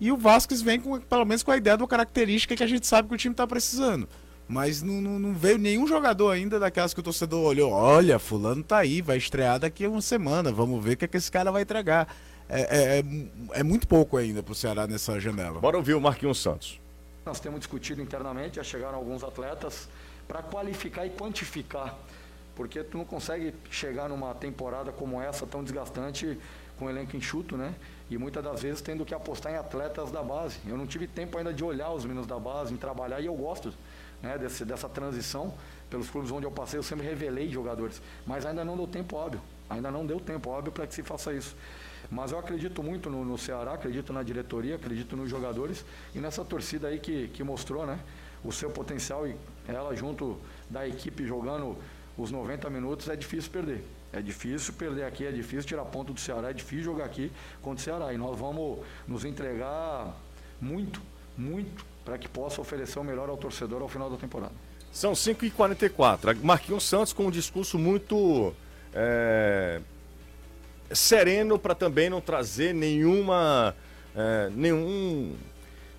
[0.00, 2.66] E o Vasquez vem com, pelo menos com a ideia de uma característica que a
[2.66, 4.08] gente sabe que o time está precisando.
[4.48, 7.70] Mas não, não, não, veio nenhum jogador ainda daquelas que o torcedor olhou.
[7.70, 10.50] Olha, fulano tá aí, vai estrear daqui a uma semana.
[10.50, 12.08] Vamos ver o que, é que esse cara vai entregar
[12.48, 15.60] é, é, é, é muito pouco ainda para o Ceará nessa janela.
[15.60, 16.80] Bora ouvir o Marquinhos Santos.
[17.26, 19.86] Nós temos discutido internamente, já chegaram alguns atletas
[20.26, 21.94] para qualificar e quantificar,
[22.56, 26.38] porque tu não consegue chegar numa temporada como essa tão desgastante
[26.78, 27.74] com um elenco enxuto, né?
[28.10, 30.56] E muitas das vezes tendo que apostar em atletas da base.
[30.66, 33.34] Eu não tive tempo ainda de olhar os meninos da base, em trabalhar e eu
[33.34, 33.74] gosto
[34.22, 35.54] né, desse, dessa transição
[35.88, 39.40] pelos clubes onde eu passei, eu sempre revelei jogadores, mas ainda não deu tempo óbvio.
[39.70, 41.54] Ainda não deu tempo óbvio para que se faça isso.
[42.10, 46.44] Mas eu acredito muito no, no, Ceará, acredito na diretoria, acredito nos jogadores e nessa
[46.44, 47.98] torcida aí que, que mostrou né,
[48.42, 50.38] o seu potencial e ela junto
[50.70, 51.76] da equipe jogando
[52.16, 53.84] os 90 minutos é difícil perder.
[54.10, 57.80] É difícil perder aqui, é difícil tirar ponto do Ceará, é difícil jogar aqui contra
[57.80, 58.12] o Ceará.
[58.12, 60.16] E nós vamos nos entregar
[60.58, 61.02] muito,
[61.36, 64.54] muito, para que possa oferecer o melhor ao torcedor ao final da temporada.
[64.90, 66.38] São 5h44.
[66.42, 68.54] Marquinhos Santos com um discurso muito.
[68.94, 69.80] É
[70.90, 73.74] sereno para também não trazer nenhuma.
[74.16, 75.34] É, nenhum.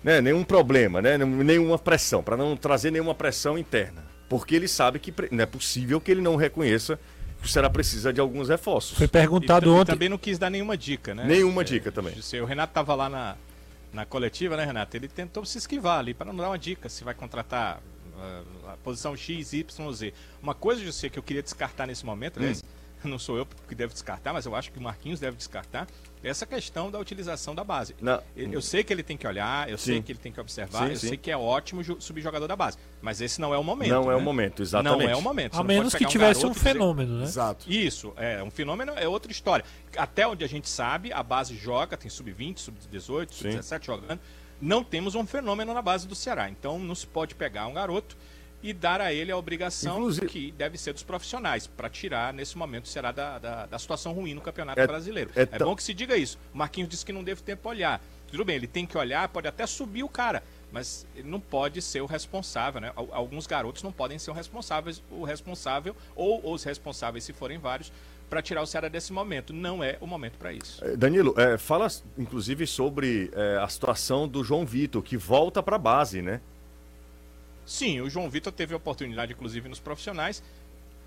[0.02, 4.02] Né, nenhum problema, né, nenhuma pressão, para não trazer nenhuma pressão interna.
[4.30, 6.98] Porque ele sabe que não é possível que ele não reconheça
[7.38, 8.96] que o Ceará precisa de alguns reforços.
[8.96, 9.92] Foi perguntado e, ontem.
[9.92, 11.24] também não quis dar nenhuma dica, né?
[11.26, 12.14] Nenhuma é, dica também.
[12.40, 13.36] O Renato estava lá na,
[13.92, 14.96] na coletiva, né, Renato?
[14.96, 18.76] Ele tentou se esquivar ali para não dar uma dica se vai contratar uh, a
[18.76, 20.14] posição X, Y, Z.
[20.42, 23.74] Uma coisa, José, que eu queria descartar nesse momento, aliás, hum não sou eu que
[23.74, 25.86] devo descartar, mas eu acho que o Marquinhos deve descartar,
[26.22, 27.94] essa questão da utilização da base.
[28.00, 28.22] Não.
[28.36, 29.92] Eu sei que ele tem que olhar, eu sim.
[29.92, 31.08] sei que ele tem que observar, sim, eu sim.
[31.08, 33.90] sei que é ótimo subjogador da base, mas esse não é o momento.
[33.90, 34.12] Não né?
[34.12, 35.04] é o momento, exatamente.
[35.04, 35.58] Não é o momento.
[35.58, 37.24] A menos que um tivesse um fenômeno, né?
[37.24, 37.70] Exato.
[37.70, 39.64] Isso, é um fenômeno é outra história.
[39.96, 44.20] Até onde a gente sabe, a base joga, tem sub-20, sub-18, sub-17 jogando.
[44.60, 48.16] Não temos um fenômeno na base do Ceará, então não se pode pegar um garoto
[48.62, 50.26] e dar a ele a obrigação Inclusive...
[50.26, 54.34] que deve ser dos profissionais, para tirar, nesse momento, será da, da, da, situação ruim
[54.34, 55.30] no Campeonato é, Brasileiro.
[55.34, 56.38] É, é bom que se diga isso.
[56.52, 58.02] O Marquinhos disse que não deve tempo olhar.
[58.30, 61.82] Tudo bem, ele tem que olhar, pode até subir o cara, mas ele não pode
[61.82, 62.92] ser o responsável, né?
[62.94, 67.92] Alguns garotos não podem ser o responsável, o responsável ou os responsáveis, se forem vários,
[68.28, 69.52] para tirar o Ceará desse momento.
[69.52, 70.84] Não é o momento para isso.
[70.84, 75.74] É, Danilo, é, fala inclusive sobre é, a situação do João Vitor, que volta para
[75.74, 76.40] a base, né?
[77.70, 80.42] Sim, o João Vitor teve oportunidade, inclusive, nos profissionais.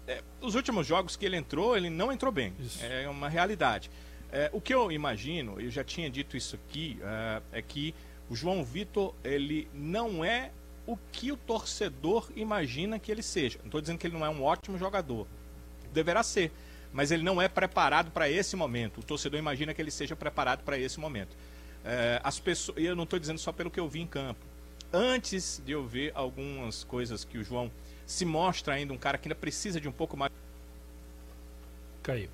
[0.07, 2.53] É, os últimos jogos que ele entrou, ele não entrou bem.
[2.57, 2.80] Isso.
[2.86, 3.91] É uma realidade.
[4.32, 7.93] É, o que eu imagino, eu já tinha dito isso aqui, é, é que
[8.30, 10.51] o João Vitor, ele não é
[10.88, 13.59] o que o torcedor imagina que ele seja.
[13.59, 15.28] Não estou dizendo que ele não é um ótimo jogador.
[15.91, 16.49] Deverá ser.
[16.93, 19.01] Mas ele não é preparado para esse momento.
[19.01, 21.36] O torcedor imagina que ele seja preparado para esse momento.
[21.84, 24.53] É, as pessoas, eu não estou dizendo só pelo que eu vi em campo
[24.94, 27.72] antes de eu ver algumas coisas que o João
[28.06, 30.32] se mostra ainda um cara que ainda precisa de um pouco mais.
[32.04, 32.30] Caiu.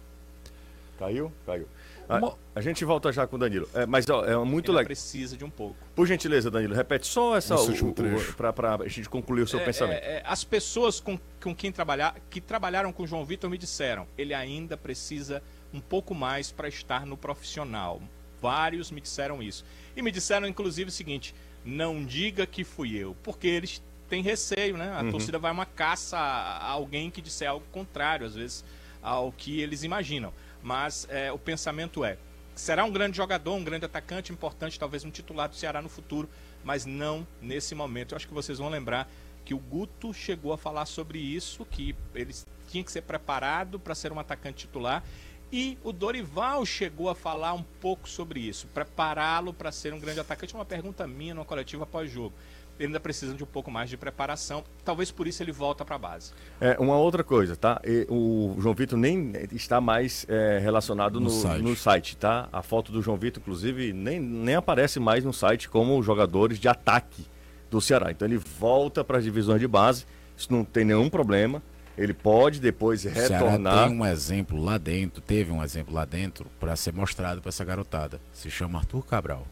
[0.98, 1.32] Caiu?
[1.46, 1.68] Caiu.
[2.10, 2.20] A,
[2.56, 3.70] a gente volta já com o Danilo.
[3.74, 4.86] É, mas ó, é muito legal.
[4.86, 5.76] precisa de um pouco.
[5.96, 9.64] Por gentileza, Danilo, repete só essa último trecho para a gente concluir o seu é,
[9.64, 10.04] pensamento.
[10.04, 13.60] É, é, as pessoas com, com quem trabalhar, que trabalharam com o João Vitor me
[13.60, 15.42] disseram, ele ainda precisa
[15.72, 18.02] um pouco mais para estar no profissional.
[18.42, 19.64] Vários me disseram isso.
[19.96, 21.36] E me disseram, inclusive, o seguinte:
[21.70, 24.92] não diga que fui eu, porque eles têm receio, né?
[24.94, 25.12] A Uhum.
[25.12, 28.66] torcida vai uma caça a alguém que disser algo contrário, às vezes,
[29.02, 30.34] ao que eles imaginam.
[30.64, 32.18] Mas é, o pensamento é:
[32.56, 36.28] será um grande jogador, um grande atacante, importante, talvez um titular do Ceará no futuro,
[36.64, 38.14] mas não nesse momento.
[38.14, 39.10] Eu acho que vocês vão lembrar
[39.46, 42.36] que o Guto chegou a falar sobre isso, que ele
[42.70, 45.04] tinha que ser preparado para ser um atacante titular.
[45.52, 50.20] E o Dorival chegou a falar um pouco sobre isso, prepará-lo para ser um grande
[50.20, 50.54] atacante.
[50.54, 52.34] Uma pergunta minha numa coletiva pós-jogo.
[52.78, 54.64] Ele ainda precisa de um pouco mais de preparação.
[54.86, 56.32] Talvez por isso ele volta para a base.
[56.62, 57.82] É, uma outra coisa, tá?
[57.84, 61.62] E o João Vitor nem está mais é, relacionado no, No site.
[61.62, 62.48] no site, tá?
[62.54, 66.70] A foto do João Vitor, inclusive, nem, nem aparece mais no site como jogadores de
[66.70, 67.26] ataque
[67.70, 68.12] do Ceará.
[68.12, 70.06] Então ele volta para as divisões de base,
[70.38, 71.62] isso não tem nenhum problema.
[72.00, 73.90] Ele pode depois Ceará retornar.
[73.90, 77.66] tem um exemplo lá dentro, teve um exemplo lá dentro para ser mostrado para essa
[77.66, 78.22] garotada.
[78.32, 79.46] Se chama Arthur Cabral.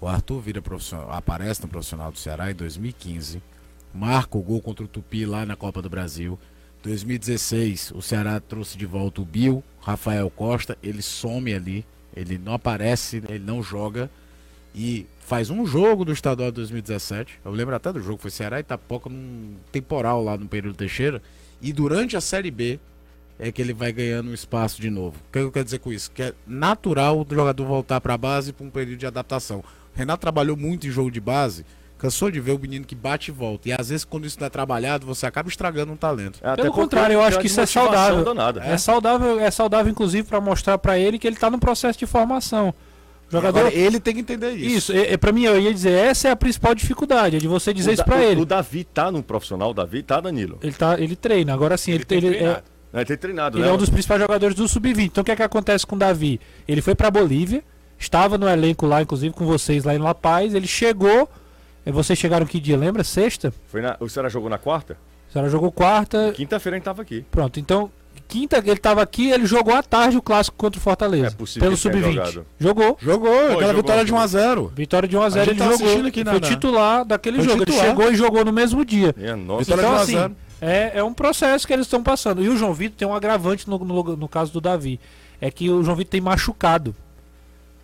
[0.00, 3.42] O Arthur vira profissional, aparece no profissional do Ceará em 2015,
[3.92, 6.38] marca o gol contra o Tupi lá na Copa do Brasil.
[6.82, 11.84] 2016, o Ceará trouxe de volta o Bill, Rafael Costa, ele some ali,
[12.16, 14.10] ele não aparece, ele não joga
[14.74, 17.40] e faz um jogo do estadual de 2017.
[17.44, 21.20] Eu lembro até do jogo, foi Ceará e Itapoca num temporal lá no período Teixeira.
[21.64, 22.78] E durante a Série B
[23.38, 25.16] é que ele vai ganhando um espaço de novo.
[25.28, 26.10] O que eu quero dizer com isso?
[26.10, 29.60] Que é natural do jogador voltar para a base para um período de adaptação.
[29.60, 31.64] O Renato trabalhou muito em jogo de base,
[31.96, 33.70] cansou de ver o menino que bate e volta.
[33.70, 36.38] E às vezes, quando isso não é trabalhado, você acaba estragando um talento.
[36.42, 38.22] Até Pelo contrário, eu tem acho que isso é saudável.
[38.22, 38.60] danada.
[38.62, 42.04] É saudável, é saudável inclusive para mostrar para ele que ele tá no processo de
[42.06, 42.74] formação.
[43.28, 44.76] O jogador Agora, ele tem que entender isso.
[44.76, 47.48] Isso, é, é, para mim eu ia dizer, essa é a principal dificuldade, é de
[47.48, 48.40] você dizer O isso o- ele.
[48.42, 50.58] O Davi tá no profissional, o Davi tá, Danilo.
[50.62, 51.52] Ele tá, ele treina.
[51.54, 52.62] Agora sim, ele, tem ele, é, treinado.
[52.92, 53.70] Ele tem treinado, ele né?
[53.70, 55.06] é um dos principais jogadores do sub-20.
[55.06, 56.40] Então o que é que acontece com o Davi?
[56.68, 57.64] Ele foi pra Bolívia,
[57.98, 61.28] estava no elenco lá, inclusive com vocês lá em La Paz, ele chegou,
[61.84, 63.02] eh, vocês chegaram que dia, lembra?
[63.02, 63.52] Sexta?
[63.66, 64.96] Foi na- o Ceará jogou na quarta?
[65.28, 67.24] A senhora jogou quarta, Quinta-feira a gente tava aqui.
[67.30, 67.58] pronto.
[67.58, 67.90] Então,
[68.28, 71.26] quinta ele tava aqui, ele jogou à tarde o clássico contra o Fortaleza.
[71.26, 72.12] É possível pelo que tenha sub-20.
[72.14, 72.46] jogado.
[72.58, 72.98] Jogou.
[73.00, 74.24] Jogou, aquela jogou, vitória de jogou.
[74.24, 74.70] 1x0.
[74.74, 75.86] Vitória de 1 a 0 A ele tá jogou.
[75.86, 77.58] assistindo aqui na- foi na- titular daquele Foi jogo.
[77.62, 77.86] Ele titular.
[77.88, 79.14] chegou e jogou no mesmo dia.
[79.16, 79.64] Minha nossa.
[79.64, 80.36] Vitória então, de 1 a assim, 0.
[80.60, 82.42] é, é um processo que eles estão passando.
[82.42, 84.98] E o João Vitor tem um agravante no, no, no caso do Davi.
[85.40, 86.94] É que o João Vitor tem machucado.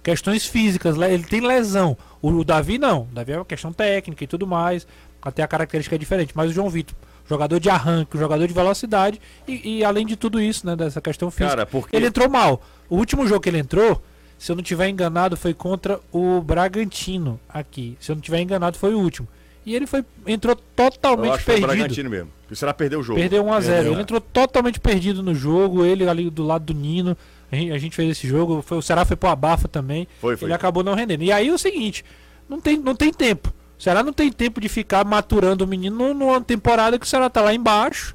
[0.03, 1.97] Questões físicas, le- ele tem lesão.
[2.23, 3.03] O, o Davi não.
[3.03, 4.87] O Davi é uma questão técnica e tudo mais.
[5.21, 6.33] Até a característica é diferente.
[6.35, 6.95] Mas o João Vitor,
[7.31, 9.21] jogador de arranque, jogador de velocidade.
[9.47, 10.75] E, e além de tudo isso, né?
[10.75, 11.49] Dessa questão física.
[11.51, 12.61] Cara, porque Ele entrou mal.
[12.89, 14.03] O último jogo que ele entrou,
[14.37, 17.97] se eu não tiver enganado, foi contra o Bragantino aqui.
[18.01, 19.29] Se eu não tiver enganado, foi o último.
[19.65, 21.77] E ele foi entrou eu totalmente acho que foi o perdido.
[21.77, 22.31] Bragantino mesmo.
[22.51, 23.21] O Ceará perdeu o jogo.
[23.21, 23.75] Perdeu 1 a 0.
[23.75, 23.93] Perdeu.
[23.93, 27.17] Ele entrou totalmente perdido no jogo, ele ali do lado do Nino.
[27.53, 30.09] A gente, a gente fez esse jogo, foi, o Ceará foi pro abafa também.
[30.21, 30.47] Foi, foi.
[30.47, 31.23] Ele acabou não rendendo.
[31.23, 32.05] E aí é o seguinte,
[32.49, 33.53] não tem, não tem tempo.
[33.81, 37.09] O Ceará não tem tempo de ficar maturando o menino nu- numa temporada que o
[37.09, 38.15] Ceará tá lá embaixo.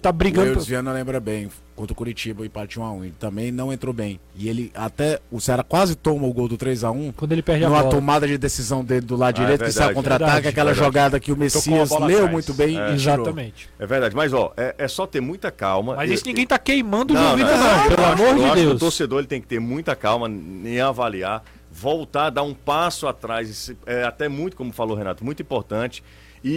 [0.00, 0.48] Tá O brigando.
[0.48, 3.04] Eudes por- Viana lembra bem, contra o Curitiba e parte 1x1.
[3.04, 4.18] Ele também não entrou bem.
[4.34, 5.20] E ele até.
[5.30, 7.12] O Ceará quase toma o gol do 3x1.
[7.14, 7.94] Quando ele perde a Numa bola.
[7.94, 9.94] tomada de decisão dele do lado Ah, é direito, que sai verdade.
[9.94, 10.86] contra-ataque, Verdade, aquela verdade.
[10.86, 12.30] jogada que o a Messias leu atrás.
[12.32, 12.94] muito bem É.
[12.94, 13.14] e tirou.
[13.16, 13.68] Exatamente.
[13.78, 15.94] É verdade, mas ó, é, é só ter muita calma.
[15.94, 18.54] Mas isso ninguém tá queimando o Não, não, não, eu pelo acho- amor de que
[18.62, 18.72] Deus.
[18.74, 21.44] o torcedor ele tem que ter muita calma em avaliar,
[21.76, 26.02] voltar, dar um passo atrás, isso é até muito, como falou o Renato, muito importante.
[26.42, 26.50] E,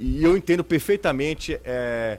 [0.00, 2.18] e- e eu entendo perfeitamente é,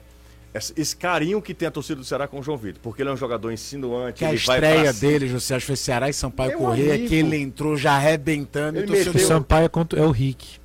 [0.75, 3.13] esse carinho que tem a torcida do Ceará com o João Vitor, porque ele é
[3.13, 6.59] um jogador insinuante, Que a estreia dele, José, acho que foi Ceará e Sampaio Meu
[6.59, 7.07] Correia, amigo.
[7.09, 8.79] que ele entrou já arrebentando.
[8.79, 10.59] Ele e o torcedor- O Sampaio é, contra- é o Rick.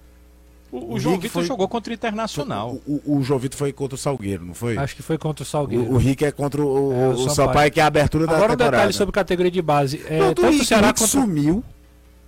[0.73, 2.79] O, o O João Rick Vitor foi- jogou contra o Internacional.
[2.87, 4.77] O, o, o João Vitor foi contra o Salgueiro, não foi?
[4.79, 5.85] Acho que foi contra o Salgueiro.
[5.85, 7.35] O, o Rick é contra o, É, o o Sampaio.
[7.35, 8.77] Sampaio, que é a abertura da Agora um temporada.
[8.77, 10.01] detalhe sobre categoria de base.
[10.09, 11.11] É, Não, tanto o Rick, Ceará o Rick quanto...
[11.11, 11.65] sumiu,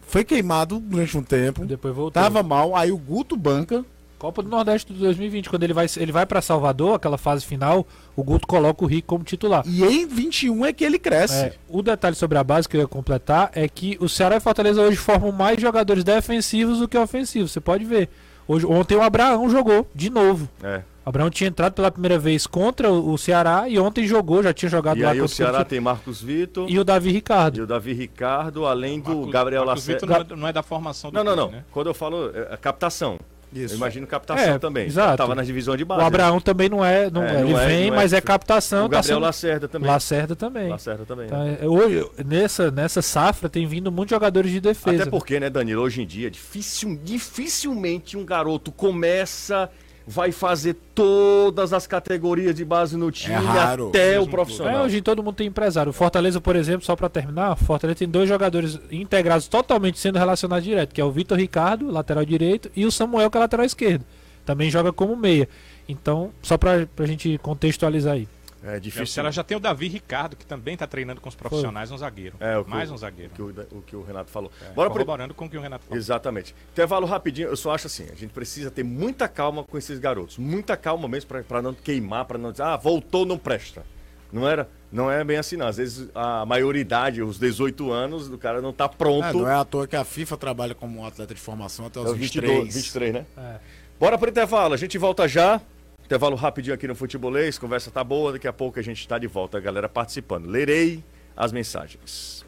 [0.06, 2.10] foi queimado durante um tempo, Depois voltou.
[2.22, 3.84] tava mal, aí o Guto banca,
[4.18, 7.84] Copa do Nordeste de 2020, quando ele vai, ele vai para Salvador, aquela fase final,
[8.14, 9.64] o Guto coloca o Rick como titular.
[9.66, 11.34] e em 21 é que ele cresce.
[11.34, 14.40] É, o detalhe sobre a base que eu ia completar é que o Ceará e
[14.40, 17.50] Fortaleza hoje formam mais jogadores defensivos do que ofensivos.
[17.50, 18.08] Você pode ver.
[18.46, 20.48] Hoje, ontem o Abraão jogou de novo.
[20.62, 20.82] É.
[21.04, 24.52] O Abraão tinha entrado pela primeira vez contra o o Ceará e ontem jogou, já
[24.52, 25.68] tinha jogado E lá aí o Ceará Curitiba.
[25.70, 27.58] tem Marcos Vitor e o Davi Ricardo.
[27.58, 30.06] e o Davi Ricardo, além do Marcos- Gabriel Marcos Lacerda.
[30.06, 31.58] Vitor não, é, não é da formação do Não, não, clube, não.
[31.58, 31.64] né?
[31.72, 33.18] Quando eu falo é, é captação.
[33.54, 33.74] Isso.
[33.74, 34.86] Eu imagino captação É, também.
[34.86, 35.16] exato.
[35.18, 36.00] Tava nas divisões de base.
[36.00, 38.12] O Abraão também não é, não É, é, ele não é- vem, não é- mas
[38.12, 38.86] é captação.
[38.86, 39.90] O tá Gabriel sendo- Lacerda também.
[39.90, 40.68] Lacerda também.
[40.70, 41.26] Lacerda também.
[41.28, 41.58] Tá, né?
[41.66, 45.02] hoje, nessa, nessa safra tem vindo muitos jogadores de defesa.
[45.02, 49.68] Até porque, né, Danilo, hoje em dia, difícil, dificilmente um garoto começa
[50.06, 53.88] vai fazer todas as categorias de base no time É raro.
[53.88, 54.84] até o É, profissional.
[54.84, 55.90] hoje todo mundo tem empresário.
[55.90, 60.18] O Fortaleza, por exemplo, só pra terminar, o Fortaleza tem dois jogadores integrados totalmente sendo
[60.18, 63.64] relacionados direto, que é o Vitor Ricardo, lateral direito, e o Samuel, que é lateral
[63.64, 64.04] esquerdo.
[64.44, 65.48] Também joga como meia.
[65.88, 68.28] Então, só pra, pra gente contextualizar aí.
[68.64, 69.06] É O difícil.
[69.06, 72.36] Ceará já tem o Davi Ricardo, que também está treinando com os profissionais, um zagueiro.
[72.38, 73.32] É, o Mais o- um zagueiro.
[73.32, 74.52] O que o, o que o Renato falou.
[74.60, 74.98] É, Bora pro...
[75.04, 75.98] corroborando com o que o Renato falou.
[75.98, 76.54] Exatamente.
[76.72, 80.38] Intervalo rapidinho, eu só acho assim, a gente precisa ter muita calma com esses garotos.
[80.38, 83.84] Muita calma mesmo pra- pra não queimar, pra não dizer, ah, voltou, não presta.
[84.32, 84.66] Não era?
[84.90, 85.66] Não é bem assim, não.
[85.66, 89.26] Às vezes a maioridade, os 18 anos, do cara não tá pronto.
[89.26, 91.98] É, não é à toa que a FIFA trabalha como um atleta de formação até
[91.98, 92.50] É os 23.
[92.64, 93.26] 22, 23, né?
[93.36, 93.56] É.
[94.00, 95.60] Bora pro intervalo, a gente volta já.
[96.04, 99.26] Intervalo rapidinho aqui no Futebolês, conversa tá boa, daqui a pouco a gente tá de
[99.26, 100.46] volta, a galera participando.
[100.46, 101.02] Lerei
[101.36, 102.44] as mensagens.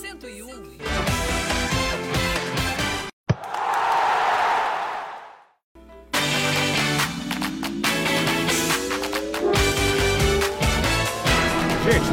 [0.00, 1.15] 101.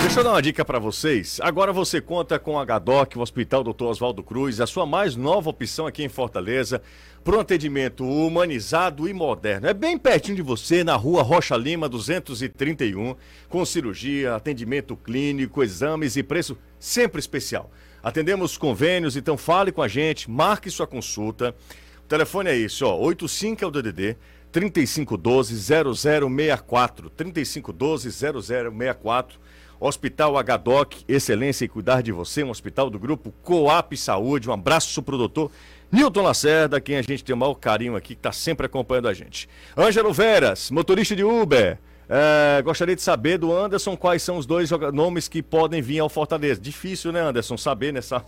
[0.04, 1.39] Deixa eu dar uma dica pra vocês.
[1.41, 3.86] Agora você conta com a HDOC, o Hospital Dr.
[3.86, 6.82] Oswaldo Cruz, a sua mais nova opção aqui em Fortaleza,
[7.24, 9.66] para um atendimento humanizado e moderno.
[9.66, 13.16] É bem pertinho de você, na rua Rocha Lima, 231,
[13.47, 17.72] com cirurgia, atendimento clínico, exames e preço sempre especial.
[18.04, 21.56] Atendemos convênios, então fale com a gente, marque sua consulta.
[22.04, 24.18] O telefone é esse, ó, 85 é o DDD
[24.51, 29.39] 3512 0064, 3512 0064.
[29.86, 34.49] Hospital HDOC, excelência em cuidar de você, um hospital do grupo Coap Saúde.
[34.49, 35.51] Um abraço pro doutor
[35.91, 39.13] Newton Lacerda, quem a gente tem o maior carinho aqui, que está sempre acompanhando a
[39.13, 39.49] gente.
[39.77, 41.77] Ângelo Veras, motorista de Uber.
[42.07, 46.07] É, gostaria de saber do Anderson quais são os dois nomes que podem vir ao
[46.07, 46.61] Fortaleza.
[46.61, 48.23] Difícil, né, Anderson, saber nessa.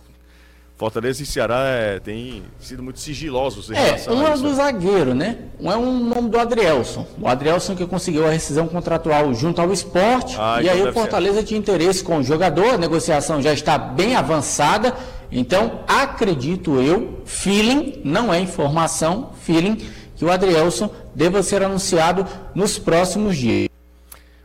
[0.76, 5.38] Fortaleza e Ceará é, têm sido muito sigilosos em É, um é do zagueiro, né?
[5.58, 7.06] Um é um nome do Adrielson.
[7.18, 10.36] O Adrielson que conseguiu a rescisão contratual junto ao esporte.
[10.38, 13.78] Ah, e então aí o Fortaleza tinha interesse com o jogador, a negociação já está
[13.78, 14.94] bem avançada.
[15.32, 19.76] Então, acredito eu, feeling, não é informação, feeling,
[20.14, 23.70] que o Adrielson deva ser anunciado nos próximos dias.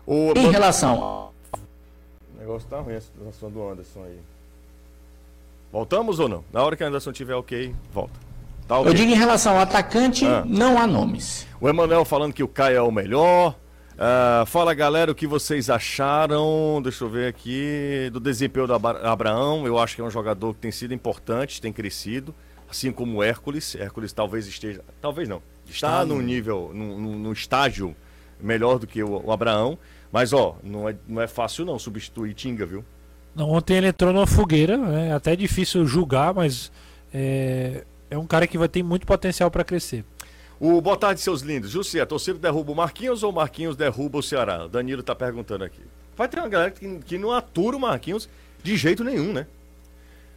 [0.08, 1.30] O Em relação
[2.36, 4.18] O negócio tá ruim, a situação do Anderson aí.
[5.72, 6.44] Voltamos ou não?
[6.52, 8.20] Na hora que o Anderson tiver ok, volta.
[8.68, 8.92] Tá ok.
[8.92, 10.44] Eu digo em relação ao atacante, Ah.
[10.46, 11.48] não há nomes.
[11.60, 13.56] O Emanuel falando que o Caio é o melhor.
[13.98, 19.00] Ah, fala galera o que vocês acharam, deixa eu ver aqui, do desempenho do Abra-
[19.12, 19.66] Abraão.
[19.66, 22.34] Eu acho que é um jogador que tem sido importante, tem crescido,
[22.70, 23.76] assim como o Hércules.
[23.76, 27.96] Hércules talvez esteja, talvez não, está Está num no- nível, num, num- num estágio
[28.40, 29.78] melhor do que o, o Abraão.
[30.12, 32.84] Mas ó, não é, não é fácil não substituir Tinga, viu?
[33.36, 35.10] Não, ontem ele entrou numa fogueira, né?
[35.10, 36.72] é até difícil julgar, mas
[37.14, 40.04] é, é um cara que vai ter muito potencial para crescer.
[40.60, 41.72] O boa tarde, seus lindos.
[41.72, 44.66] Jussi, a torcida derruba o Marquinhos ou o Marquinhos derruba o Ceará?
[44.66, 45.82] O Danilo tá perguntando aqui.
[46.16, 48.30] Vai ter uma galera que, que não atura o Marquinhos
[48.62, 49.48] de jeito nenhum, né?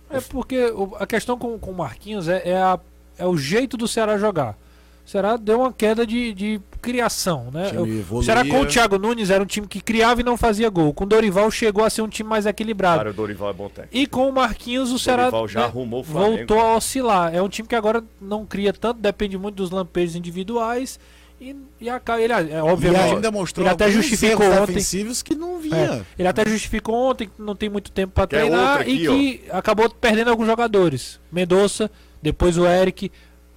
[0.08, 2.78] É porque o- a questão com, com o Marquinhos é, é, a-
[3.18, 4.56] é o jeito do Ceará jogar.
[5.04, 7.68] O Ceará deu uma queda de, de criação, né?
[7.68, 8.24] time O- O evoluía.
[8.26, 10.92] Ceará com o Thiago Nunes era um time que criava e não fazia gol.
[10.92, 12.98] Com o Dorival chegou a ser um time mais equilibrado.
[12.98, 13.96] Cara, o Dorival é bom técnico.
[13.96, 16.36] E com o Marquinhos, o Ceará Dorival já né, arrumou o Flamengo.
[16.36, 17.34] voltou a oscilar.
[17.34, 20.98] É um time que agora não cria tanto, depende muito dos lampejos individuais.
[21.40, 24.66] E, e acaba, ele, é, E obviamente, ainda mostrou ele até alguns justificou ontem.
[24.66, 25.76] defensivos que não vinha.
[25.76, 29.06] É, ele até justificou ontem que não tem muito tempo para treinar outra aqui, e
[29.06, 31.20] que acabou perdendo alguns jogadores.
[31.32, 31.90] Mendonça,
[32.22, 33.10] depois o Eric.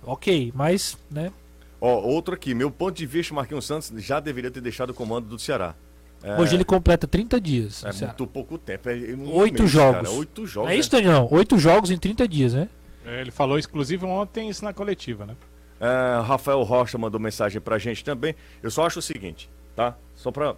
[0.04, 1.32] Ok, mas, né?
[1.80, 2.54] Ó, outro aqui.
[2.54, 5.76] Meu ponto de vista, o Marquinhos Santos já deveria ter deixado o comando do Ceará.
[6.24, 7.84] É, Hoje ele completa 30 dias.
[7.84, 8.90] É muito pouco tempo.
[8.90, 10.02] É, um Oito mês, jogos.
[10.08, 10.72] Cara, oito jogos.
[10.72, 11.02] é isso, né?
[11.02, 11.28] Daniel?
[11.32, 12.68] Oito jogos em 30 dias, né?
[13.06, 15.36] É, Ele falou exclusivo ontem isso na coletiva, né?
[15.80, 18.34] É, Rafael Rocha mandou mensagem pra gente também.
[18.64, 19.96] Eu só acho o seguinte, tá?
[20.16, 20.56] Só pra.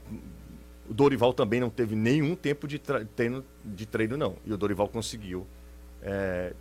[0.89, 4.37] O Dorival também não teve nenhum tempo de, tra- treino, de treino, não.
[4.45, 5.45] E o Dorival conseguiu.
[6.01, 6.53] É,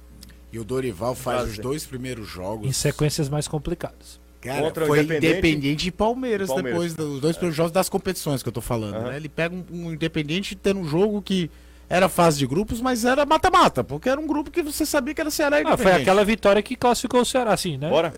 [0.53, 1.53] E o Dorival faz Prazer.
[1.53, 2.67] os dois primeiros jogos.
[2.69, 4.21] Em sequências mais complicadas.
[4.41, 6.73] Cara, Contra o foi Independente Independente e Palmeiras, Palmeiras.
[6.73, 8.95] depois dos dois primeiros jogos das competições que eu tô falando.
[8.95, 9.09] Aham.
[9.11, 9.17] né?
[9.17, 11.51] Ele pega um, um Independente tendo um jogo que
[11.89, 15.21] era fase de grupos, mas era mata-mata, porque era um grupo que você sabia que
[15.21, 17.89] era Ceará e Ah, foi aquela vitória que classificou o Ceará, assim, né?
[17.89, 18.13] bora?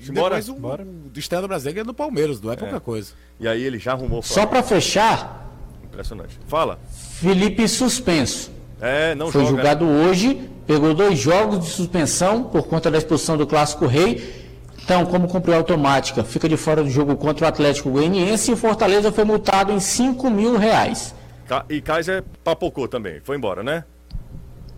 [0.00, 0.10] E?
[0.12, 0.84] Depois um, Bora.
[0.84, 3.12] do Estado do Brasil ganhando do Palmeiras, não é pouca coisa.
[3.40, 5.50] E aí ele já arrumou o Só para fechar,
[5.84, 6.38] Impressionante.
[6.46, 6.78] Fala.
[7.18, 8.50] Felipe suspenso.
[8.80, 9.54] É, não Foi joga.
[9.56, 14.45] julgado hoje, pegou dois jogos de suspensão por conta da expulsão do Clássico Rei.
[14.82, 18.54] Então, como cumpriu a automática, fica de fora do jogo contra o Atlético Goianiense e
[18.54, 21.14] o Fortaleza foi multado em 5 mil reais.
[21.48, 23.20] Ca- E Kaiser papocou também.
[23.24, 23.84] Foi embora, né?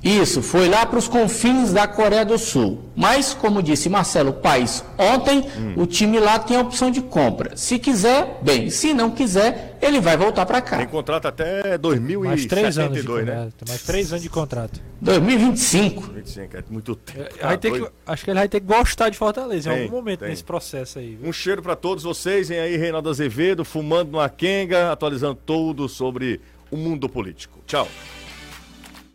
[0.02, 2.84] Isso, foi lá para os confins da Coreia do Sul.
[2.94, 5.74] Mas, como disse Marcelo Paes ontem, Hum.
[5.76, 7.56] o time lá tem a opção de compra.
[7.56, 8.70] Se quiser, bem.
[8.70, 10.76] Se não quiser, ele vai voltar para cá.
[10.78, 11.76] Tem contrato até
[12.22, 13.32] Mais três anos de 2072, né?
[13.34, 13.64] contrato.
[13.68, 14.80] Mais três anos de contrato.
[15.00, 16.00] 2025.
[16.12, 17.28] 25, é muito tempo.
[17.42, 19.96] Vai ter que- acho que ele vai ter que gostar de Fortaleza em Tem, algum
[19.96, 20.28] momento tem.
[20.28, 21.16] nesse processo aí.
[21.20, 21.28] viu?
[21.28, 22.48] Um cheiro pra todos vocês.
[22.48, 26.40] Vem aí, Reinaldo Azevedo, fumando numa quenga, atualizando tudo sobre
[26.70, 27.58] o mundo político.
[27.66, 27.88] Tchau.